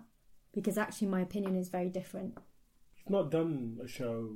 because 0.54 0.78
actually 0.78 1.08
my 1.08 1.22
opinion 1.22 1.56
is 1.56 1.70
very 1.70 1.90
different. 1.90 2.38
You've 2.98 3.10
not 3.10 3.32
done 3.32 3.80
a 3.84 3.88
show 3.88 4.30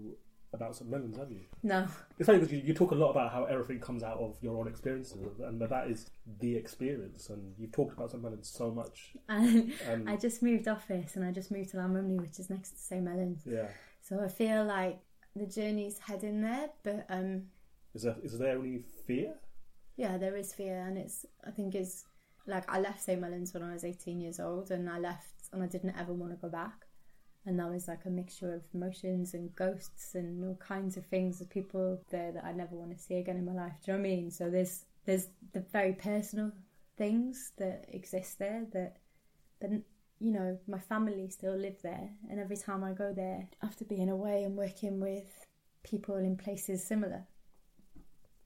about 0.53 0.75
St 0.75 0.89
Mellons, 0.89 1.17
have 1.17 1.31
you? 1.31 1.41
No. 1.63 1.87
It's 2.19 2.27
funny 2.27 2.39
because 2.39 2.53
you, 2.53 2.61
you, 2.63 2.73
talk 2.73 2.91
a 2.91 2.95
lot 2.95 3.09
about 3.09 3.31
how 3.31 3.45
everything 3.45 3.79
comes 3.79 4.03
out 4.03 4.17
of 4.19 4.37
your 4.41 4.57
own 4.57 4.67
experiences, 4.67 5.39
and 5.39 5.59
that 5.59 5.87
is 5.87 6.05
the 6.39 6.55
experience. 6.55 7.29
And 7.29 7.53
you've 7.57 7.71
talked 7.71 7.97
about 7.97 8.11
St 8.11 8.21
Mellons 8.21 8.47
so 8.47 8.71
much. 8.71 9.13
And, 9.27 9.73
and 9.87 10.09
I 10.09 10.15
just 10.15 10.43
moved 10.43 10.67
office, 10.67 11.15
and 11.15 11.25
I 11.25 11.31
just 11.31 11.51
moved 11.51 11.71
to 11.71 11.77
Llanrumney, 11.77 12.21
which 12.21 12.39
is 12.39 12.49
next 12.49 12.71
to 12.71 12.79
St 12.79 13.03
Mellons. 13.03 13.41
Yeah. 13.45 13.67
So 14.01 14.21
I 14.23 14.27
feel 14.27 14.63
like 14.63 14.99
the 15.35 15.47
journey's 15.47 15.97
heading 15.99 16.41
there, 16.41 16.69
but 16.83 17.05
um. 17.09 17.43
Is 17.95 18.03
there 18.03 18.15
is 18.23 18.37
there 18.37 18.57
any 18.59 18.83
fear? 19.07 19.33
Yeah, 19.97 20.17
there 20.17 20.35
is 20.35 20.53
fear, 20.53 20.85
and 20.87 20.97
it's 20.97 21.25
I 21.45 21.51
think 21.51 21.75
is 21.75 22.05
like 22.45 22.69
I 22.71 22.79
left 22.79 23.01
St 23.01 23.19
Mellons 23.19 23.53
when 23.53 23.63
I 23.63 23.73
was 23.73 23.83
eighteen 23.83 24.19
years 24.19 24.39
old, 24.39 24.71
and 24.71 24.89
I 24.89 24.99
left 24.99 25.32
and 25.53 25.63
I 25.63 25.67
didn't 25.67 25.95
ever 25.97 26.13
want 26.13 26.31
to 26.31 26.37
go 26.37 26.49
back. 26.49 26.85
And 27.45 27.59
that 27.59 27.69
was 27.69 27.87
like 27.87 28.05
a 28.05 28.09
mixture 28.09 28.53
of 28.53 28.61
emotions 28.73 29.33
and 29.33 29.53
ghosts 29.55 30.15
and 30.15 30.43
all 30.45 30.55
kinds 30.55 30.95
of 30.95 31.05
things 31.07 31.41
of 31.41 31.49
people 31.49 32.01
there 32.09 32.31
that 32.31 32.45
I 32.45 32.53
never 32.53 32.75
want 32.75 32.95
to 32.95 33.03
see 33.03 33.15
again 33.15 33.37
in 33.37 33.45
my 33.45 33.53
life. 33.53 33.73
Do 33.83 33.91
you 33.91 33.97
know 33.97 34.01
what 34.01 34.07
I 34.07 34.15
mean? 34.15 34.31
So 34.31 34.49
there's 34.49 34.85
there's 35.05 35.27
the 35.51 35.59
very 35.73 35.93
personal 35.93 36.51
things 36.97 37.51
that 37.57 37.85
exist 37.89 38.39
there 38.39 38.65
that 38.71 38.97
but 39.59 39.71
you 40.19 40.31
know, 40.31 40.57
my 40.67 40.79
family 40.79 41.27
still 41.29 41.57
live 41.57 41.81
there 41.83 42.09
and 42.29 42.39
every 42.39 42.55
time 42.55 42.81
I 42.81 42.93
go 42.93 43.11
there 43.13 43.49
after 43.61 43.83
being 43.83 44.09
away 44.09 44.43
and 44.43 44.55
working 44.55 45.01
with 45.01 45.45
people 45.83 46.15
in 46.15 46.37
places 46.37 46.81
similar, 46.81 47.25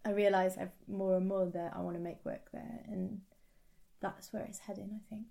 I 0.04 0.10
realise 0.10 0.58
I've 0.58 0.72
more 0.88 1.17
and 1.17 1.28
more 1.28 1.46
that 1.46 1.74
I 1.76 1.82
want 1.82 1.98
to 1.98 2.02
make 2.02 2.26
work 2.26 2.50
there 2.52 2.80
and 2.88 3.22
that's 4.00 4.34
where 4.34 4.43
it's 4.43 4.60
heading, 4.60 4.89
I 4.96 5.13
think 5.13 5.28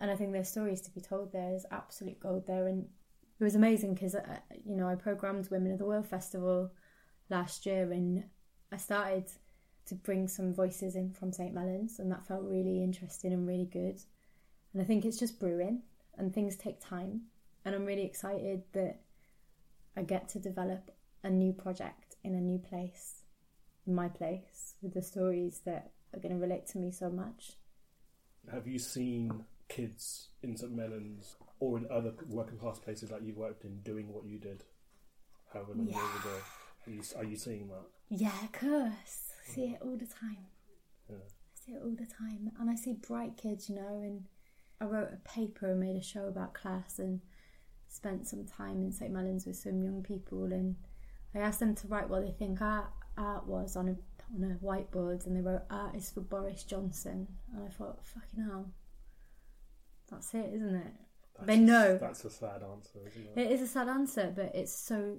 and 0.00 0.10
I 0.10 0.16
think 0.16 0.32
there's 0.32 0.48
stories 0.48 0.80
to 0.82 0.90
be 0.90 1.00
told 1.00 1.32
there. 1.32 1.50
There's 1.50 1.66
absolute 1.70 2.20
gold 2.20 2.46
there, 2.46 2.66
and 2.66 2.86
it 3.40 3.44
was 3.44 3.54
amazing 3.54 3.94
because 3.94 4.14
uh, 4.14 4.38
you 4.64 4.76
know 4.76 4.88
I 4.88 4.94
programmed 4.94 5.48
Women 5.50 5.72
of 5.72 5.78
the 5.78 5.86
World 5.86 6.06
Festival 6.06 6.72
last 7.30 7.66
year, 7.66 7.90
and 7.92 8.24
I 8.72 8.76
started 8.76 9.26
to 9.86 9.94
bring 9.94 10.28
some 10.28 10.54
voices 10.54 10.96
in 10.96 11.12
from 11.12 11.32
St 11.32 11.54
Mellons, 11.54 11.98
and 11.98 12.10
that 12.10 12.26
felt 12.26 12.42
really 12.44 12.82
interesting 12.82 13.32
and 13.32 13.46
really 13.46 13.66
good. 13.66 14.00
And 14.72 14.82
I 14.82 14.84
think 14.84 15.04
it's 15.04 15.18
just 15.18 15.38
brewing, 15.38 15.82
and 16.16 16.32
things 16.32 16.56
take 16.56 16.80
time. 16.80 17.22
And 17.64 17.74
I'm 17.74 17.86
really 17.86 18.04
excited 18.04 18.62
that 18.72 19.00
I 19.96 20.02
get 20.02 20.28
to 20.30 20.38
develop 20.38 20.90
a 21.22 21.30
new 21.30 21.52
project 21.52 22.16
in 22.24 22.34
a 22.34 22.40
new 22.40 22.58
place, 22.58 23.22
in 23.86 23.94
my 23.94 24.08
place, 24.08 24.74
with 24.82 24.92
the 24.92 25.02
stories 25.02 25.60
that 25.64 25.92
are 26.12 26.20
going 26.20 26.34
to 26.34 26.40
relate 26.40 26.66
to 26.68 26.78
me 26.78 26.90
so 26.90 27.08
much. 27.08 27.52
Have 28.52 28.66
you 28.66 28.78
seen 28.78 29.44
kids 29.74 30.28
in 30.42 30.56
St 30.56 30.72
Mellons 30.72 31.36
or 31.58 31.76
in 31.78 31.86
other 31.90 32.12
working 32.28 32.58
class 32.58 32.78
places 32.78 33.08
that 33.10 33.22
you've 33.22 33.36
worked 33.36 33.64
in 33.64 33.80
doing 33.80 34.12
what 34.12 34.24
you 34.24 34.38
did 34.38 34.62
however 35.52 35.74
many 35.74 35.90
Yeah. 35.90 35.98
years 35.98 36.20
ago? 36.20 36.36
Are 36.86 36.90
you, 36.90 37.02
are 37.16 37.24
you 37.24 37.36
seeing 37.36 37.68
that? 37.68 37.84
Yeah, 38.08 38.44
of 38.44 38.52
course. 38.52 39.32
I 39.40 39.50
see 39.52 39.64
it 39.72 39.78
all 39.82 39.96
the 39.96 40.06
time. 40.06 40.46
Yeah. 41.08 41.16
I 41.16 41.54
see 41.66 41.72
it 41.72 41.82
all 41.82 41.90
the 41.96 42.06
time. 42.06 42.52
And 42.60 42.70
I 42.70 42.74
see 42.76 42.92
bright 42.92 43.36
kids, 43.36 43.68
you 43.68 43.76
know, 43.76 44.00
and 44.02 44.24
I 44.80 44.84
wrote 44.84 45.08
a 45.12 45.28
paper 45.28 45.70
and 45.70 45.80
made 45.80 45.96
a 45.96 46.02
show 46.02 46.26
about 46.28 46.54
class 46.54 46.98
and 46.98 47.20
spent 47.88 48.26
some 48.28 48.44
time 48.44 48.82
in 48.82 48.92
St. 48.92 49.12
Mellons 49.12 49.46
with 49.46 49.56
some 49.56 49.82
young 49.82 50.02
people 50.02 50.44
and 50.52 50.76
I 51.34 51.38
asked 51.38 51.60
them 51.60 51.74
to 51.76 51.88
write 51.88 52.08
what 52.08 52.22
they 52.24 52.30
think 52.32 52.60
art, 52.62 52.90
art 53.16 53.46
was 53.46 53.74
on 53.76 53.88
a 53.88 53.96
on 54.34 54.42
a 54.50 54.64
whiteboard 54.64 55.26
and 55.26 55.36
they 55.36 55.40
wrote 55.40 55.62
art 55.70 55.94
is 55.94 56.10
for 56.10 56.20
Boris 56.20 56.64
Johnson 56.64 57.26
and 57.52 57.64
I 57.64 57.68
thought, 57.70 58.04
fucking 58.04 58.44
hell. 58.44 58.70
That's 60.14 60.34
it, 60.34 60.50
isn't 60.54 60.74
it? 60.76 60.92
That's 61.36 61.46
They 61.46 61.54
a- 61.54 61.58
know. 61.58 61.98
That's 61.98 62.24
a 62.24 62.30
sad 62.30 62.62
answer, 62.62 62.98
isn't 63.06 63.26
it? 63.36 63.38
It 63.46 63.52
is 63.52 63.62
a 63.62 63.66
sad 63.66 63.88
answer, 63.88 64.32
but 64.34 64.54
it's 64.54 64.74
so 64.74 65.18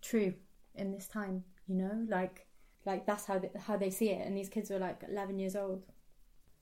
true 0.00 0.34
in 0.74 0.92
this 0.92 1.08
time. 1.08 1.44
You 1.66 1.76
know, 1.76 2.06
like 2.08 2.46
like 2.84 3.06
that's 3.06 3.24
how 3.26 3.38
they, 3.38 3.50
how 3.58 3.76
they 3.76 3.90
see 3.90 4.10
it. 4.10 4.26
And 4.26 4.36
these 4.36 4.48
kids 4.48 4.70
were 4.70 4.78
like 4.78 5.02
eleven 5.08 5.38
years 5.38 5.56
old. 5.56 5.84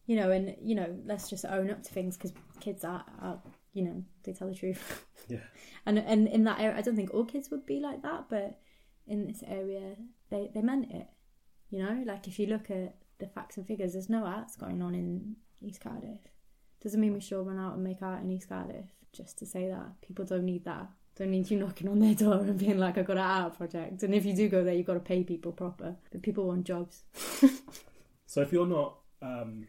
You 0.07 0.17
know, 0.17 0.31
and 0.31 0.57
you 0.63 0.75
know, 0.75 0.97
let's 1.05 1.29
just 1.31 1.45
own 1.45 1.71
up 1.71 1.83
to 1.83 1.93
things 1.93 2.17
because 2.17 2.33
kids 2.61 2.85
are, 2.85 3.05
are, 3.21 3.41
you 3.75 3.85
know, 3.85 4.03
they 4.25 4.33
tell 4.33 4.49
the 4.49 4.55
truth. 4.55 5.07
Yeah. 5.29 5.39
And 5.87 5.99
and 5.99 6.27
in 6.27 6.43
that 6.45 6.59
area, 6.61 6.77
I 6.77 6.81
don't 6.81 6.97
think 6.97 7.15
all 7.15 7.25
kids 7.25 7.51
would 7.51 7.65
be 7.65 7.79
like 7.79 8.03
that, 8.03 8.25
but 8.29 8.59
in 9.07 9.27
this 9.29 9.45
area, 9.47 9.95
they 10.31 10.51
they 10.53 10.61
meant 10.63 10.91
it. 10.91 11.07
You 11.71 11.85
know, 11.85 12.03
like 12.05 12.27
if 12.27 12.39
you 12.41 12.47
look 12.47 12.69
at 12.71 12.97
the 13.21 13.29
facts 13.29 13.57
and 13.57 13.65
figures, 13.67 13.93
there's 13.93 14.09
no 14.09 14.25
arts 14.25 14.57
going 14.57 14.83
on 14.83 14.95
in 14.97 15.37
East 15.61 15.81
Cardiff. 15.83 16.19
Doesn't 16.83 17.01
mean 17.01 17.13
we 17.13 17.21
should 17.21 17.47
run 17.47 17.59
out 17.59 17.75
and 17.75 17.85
make 17.85 18.03
art 18.03 18.23
in 18.23 18.31
East 18.31 18.49
Cardiff. 18.49 18.87
Just 19.13 19.39
to 19.39 19.47
say 19.47 19.69
that 19.69 20.01
people 20.01 20.25
don't 20.25 20.45
need 20.45 20.65
that. 20.65 20.89
Don't 21.17 21.31
need 21.31 21.51
you 21.51 21.59
knocking 21.59 21.89
on 21.89 21.99
their 21.99 22.15
door 22.15 22.41
and 22.41 22.59
being 22.59 22.79
like, 22.79 22.97
"I 22.97 23.03
got 23.03 23.17
an 23.19 23.23
art 23.25 23.57
project." 23.59 24.03
And 24.03 24.15
if 24.15 24.25
you 24.25 24.35
do 24.35 24.49
go 24.49 24.65
there, 24.65 24.75
you've 24.75 24.87
got 24.87 24.95
to 24.95 25.01
pay 25.01 25.23
people 25.25 25.53
proper. 25.53 25.97
But 26.11 26.23
people 26.23 26.47
want 26.47 26.65
jobs. 26.65 27.03
So 28.31 28.41
if 28.43 28.53
you're 28.53 28.65
not 28.65 28.95
um, 29.23 29.67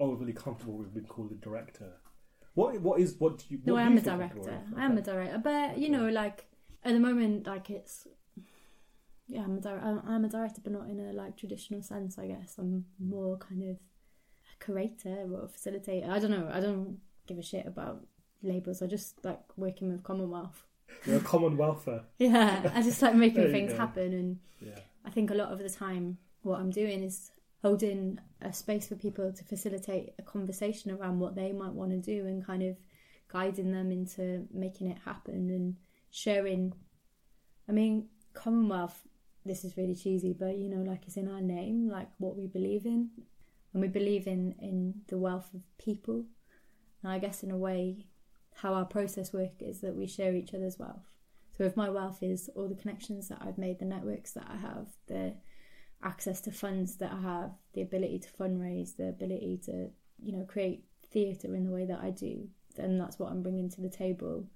overly 0.00 0.32
comfortable 0.32 0.78
with 0.78 0.94
being 0.94 1.04
called 1.04 1.30
a 1.32 1.34
director, 1.34 1.92
what 2.54 2.80
what 2.80 2.98
is 2.98 3.16
what 3.18 3.36
do 3.36 3.44
you? 3.50 3.60
No, 3.66 3.76
I 3.76 3.82
am 3.82 3.98
a 3.98 4.00
director. 4.00 4.62
I 4.74 4.84
am 4.86 4.96
a 4.96 5.02
director, 5.02 5.36
but 5.36 5.76
you 5.76 5.90
know, 5.90 6.08
like 6.08 6.46
at 6.82 6.94
the 6.94 6.98
moment, 6.98 7.46
like 7.46 7.68
it's 7.68 8.06
yeah, 9.28 9.42
I'm 9.42 9.58
a 9.58 9.60
di- 9.60 10.00
I'm 10.08 10.24
a 10.24 10.28
director, 10.30 10.62
but 10.64 10.72
not 10.72 10.88
in 10.88 11.00
a 11.00 11.12
like 11.12 11.36
traditional 11.36 11.82
sense. 11.82 12.18
I 12.18 12.28
guess 12.28 12.54
I'm 12.56 12.86
more 12.98 13.36
kind 13.36 13.62
of 13.68 13.76
curator 14.60 15.26
or 15.32 15.48
facilitator. 15.48 16.08
I 16.08 16.18
don't 16.18 16.30
know. 16.30 16.48
I 16.52 16.60
don't 16.60 16.98
give 17.26 17.38
a 17.38 17.42
shit 17.42 17.66
about 17.66 18.04
labels. 18.42 18.82
I 18.82 18.86
just 18.86 19.24
like 19.24 19.40
working 19.56 19.90
with 19.90 20.02
Commonwealth. 20.02 20.64
You're 21.04 21.16
a 21.16 21.20
common 21.20 21.56
welfare. 21.56 22.02
Yeah, 22.18 22.70
I 22.74 22.82
just 22.82 23.02
like 23.02 23.14
making 23.14 23.50
things 23.50 23.72
go. 23.72 23.78
happen, 23.78 24.12
and 24.12 24.38
Yeah. 24.60 24.78
I 25.04 25.10
think 25.10 25.30
a 25.30 25.34
lot 25.34 25.52
of 25.52 25.58
the 25.58 25.68
time, 25.70 26.18
what 26.42 26.60
I'm 26.60 26.70
doing 26.70 27.02
is 27.02 27.30
holding 27.62 28.18
a 28.42 28.52
space 28.52 28.86
for 28.88 28.94
people 28.94 29.32
to 29.32 29.44
facilitate 29.44 30.14
a 30.18 30.22
conversation 30.22 30.90
around 30.92 31.18
what 31.18 31.34
they 31.34 31.52
might 31.52 31.72
want 31.72 31.90
to 31.90 31.98
do 31.98 32.26
and 32.26 32.44
kind 32.46 32.62
of 32.62 32.76
guiding 33.28 33.72
them 33.72 33.90
into 33.90 34.46
making 34.52 34.88
it 34.88 34.98
happen 35.04 35.50
and 35.50 35.74
sharing. 36.10 36.72
I 37.68 37.72
mean, 37.72 38.06
Commonwealth, 38.34 39.02
this 39.44 39.64
is 39.64 39.76
really 39.76 39.94
cheesy, 39.94 40.32
but 40.38 40.56
you 40.58 40.68
know, 40.68 40.82
like 40.88 41.02
it's 41.06 41.16
in 41.16 41.28
our 41.28 41.40
name, 41.40 41.88
like 41.90 42.08
what 42.18 42.36
we 42.36 42.46
believe 42.46 42.86
in. 42.86 43.10
And 43.76 43.82
we 43.82 43.88
believe 43.88 44.26
in, 44.26 44.54
in 44.58 45.02
the 45.08 45.18
wealth 45.18 45.52
of 45.52 45.60
people. 45.76 46.24
And 47.02 47.12
I 47.12 47.18
guess, 47.18 47.42
in 47.42 47.50
a 47.50 47.58
way, 47.58 48.06
how 48.54 48.72
our 48.72 48.86
process 48.86 49.34
work 49.34 49.60
is 49.60 49.82
that 49.82 49.94
we 49.94 50.06
share 50.06 50.34
each 50.34 50.54
other's 50.54 50.78
wealth. 50.78 51.04
So 51.54 51.64
if 51.64 51.76
my 51.76 51.90
wealth 51.90 52.22
is 52.22 52.48
all 52.56 52.68
the 52.68 52.74
connections 52.74 53.28
that 53.28 53.42
I've 53.42 53.58
made, 53.58 53.78
the 53.78 53.84
networks 53.84 54.32
that 54.32 54.46
I 54.50 54.56
have, 54.56 54.86
the 55.08 55.34
access 56.02 56.40
to 56.40 56.52
funds 56.52 56.96
that 56.96 57.12
I 57.12 57.20
have, 57.20 57.50
the 57.74 57.82
ability 57.82 58.20
to 58.20 58.28
fundraise, 58.30 58.96
the 58.96 59.10
ability 59.10 59.60
to, 59.66 59.90
you 60.22 60.32
know, 60.32 60.44
create 60.44 60.86
theatre 61.12 61.54
in 61.54 61.66
the 61.66 61.70
way 61.70 61.84
that 61.84 62.00
I 62.02 62.08
do, 62.08 62.48
then 62.76 62.96
that's 62.96 63.18
what 63.18 63.30
I'm 63.30 63.42
bringing 63.42 63.68
to 63.68 63.82
the 63.82 63.90
table. 63.90 64.46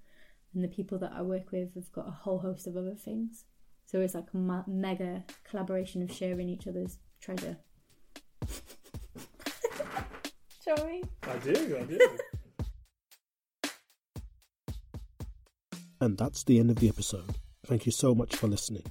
And 0.55 0.63
the 0.63 0.67
people 0.67 0.97
that 0.97 1.13
I 1.15 1.21
work 1.21 1.51
with 1.51 1.75
have 1.75 1.91
got 1.91 2.07
a 2.07 2.11
whole 2.23 2.39
host 2.39 2.65
of 2.65 2.75
other 2.75 2.95
things. 2.95 3.45
So 3.85 3.99
it's 3.99 4.15
like 4.15 4.33
a 4.33 4.37
ma- 4.37 4.63
mega 4.65 5.25
collaboration 5.47 6.01
of 6.01 6.11
sharing 6.11 6.49
each 6.49 6.65
other's 6.65 6.97
treasure. 7.21 7.57
Sorry. 10.61 11.01
I 11.23 11.37
do. 11.37 11.77
I 11.79 11.83
do. 11.83 11.99
And 15.99 16.17
that's 16.17 16.43
the 16.43 16.59
end 16.59 16.69
of 16.69 16.77
the 16.77 16.87
episode. 16.87 17.35
Thank 17.65 17.87
you 17.87 17.91
so 17.91 18.13
much 18.13 18.35
for 18.35 18.47
listening. 18.47 18.83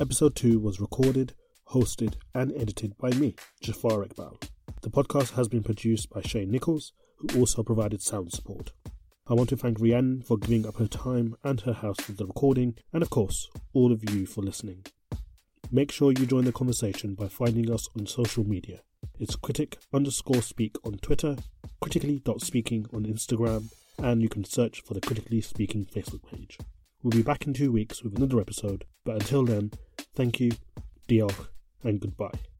Episode 0.00 0.34
2 0.34 0.58
was 0.58 0.80
recorded, 0.80 1.34
hosted, 1.70 2.14
and 2.34 2.52
edited 2.56 2.98
by 2.98 3.10
me, 3.10 3.36
Jafar 3.60 4.04
Iqbal. 4.04 4.42
The 4.82 4.90
podcast 4.90 5.34
has 5.34 5.46
been 5.48 5.62
produced 5.62 6.10
by 6.10 6.22
Shane 6.22 6.50
Nichols, 6.50 6.92
who 7.18 7.38
also 7.38 7.62
provided 7.62 8.02
sound 8.02 8.32
support. 8.32 8.72
I 9.28 9.34
want 9.34 9.48
to 9.50 9.56
thank 9.56 9.78
Rhiannon 9.78 10.22
for 10.22 10.36
giving 10.36 10.66
up 10.66 10.78
her 10.78 10.88
time 10.88 11.36
and 11.44 11.60
her 11.60 11.72
house 11.72 12.00
for 12.00 12.12
the 12.12 12.26
recording, 12.26 12.74
and 12.92 13.00
of 13.00 13.10
course, 13.10 13.48
all 13.72 13.92
of 13.92 14.10
you 14.10 14.26
for 14.26 14.42
listening. 14.42 14.84
Make 15.70 15.92
sure 15.92 16.10
you 16.10 16.26
join 16.26 16.44
the 16.44 16.52
conversation 16.52 17.14
by 17.14 17.28
finding 17.28 17.72
us 17.72 17.88
on 17.96 18.06
social 18.06 18.42
media. 18.42 18.80
It's 19.22 19.36
critic 19.36 19.78
underscore 19.94 20.42
speak 20.42 20.74
on 20.84 20.94
Twitter, 20.94 21.36
critically.speaking 21.80 22.86
on 22.92 23.04
Instagram, 23.04 23.72
and 23.98 24.20
you 24.20 24.28
can 24.28 24.42
search 24.42 24.80
for 24.80 24.94
the 24.94 25.00
Critically 25.00 25.40
Speaking 25.40 25.84
Facebook 25.84 26.28
page. 26.28 26.58
We'll 27.04 27.12
be 27.12 27.22
back 27.22 27.46
in 27.46 27.54
two 27.54 27.70
weeks 27.70 28.02
with 28.02 28.16
another 28.16 28.40
episode, 28.40 28.84
but 29.04 29.14
until 29.14 29.44
then, 29.44 29.70
thank 30.16 30.40
you, 30.40 30.50
diolch, 31.08 31.46
and 31.84 32.00
goodbye. 32.00 32.51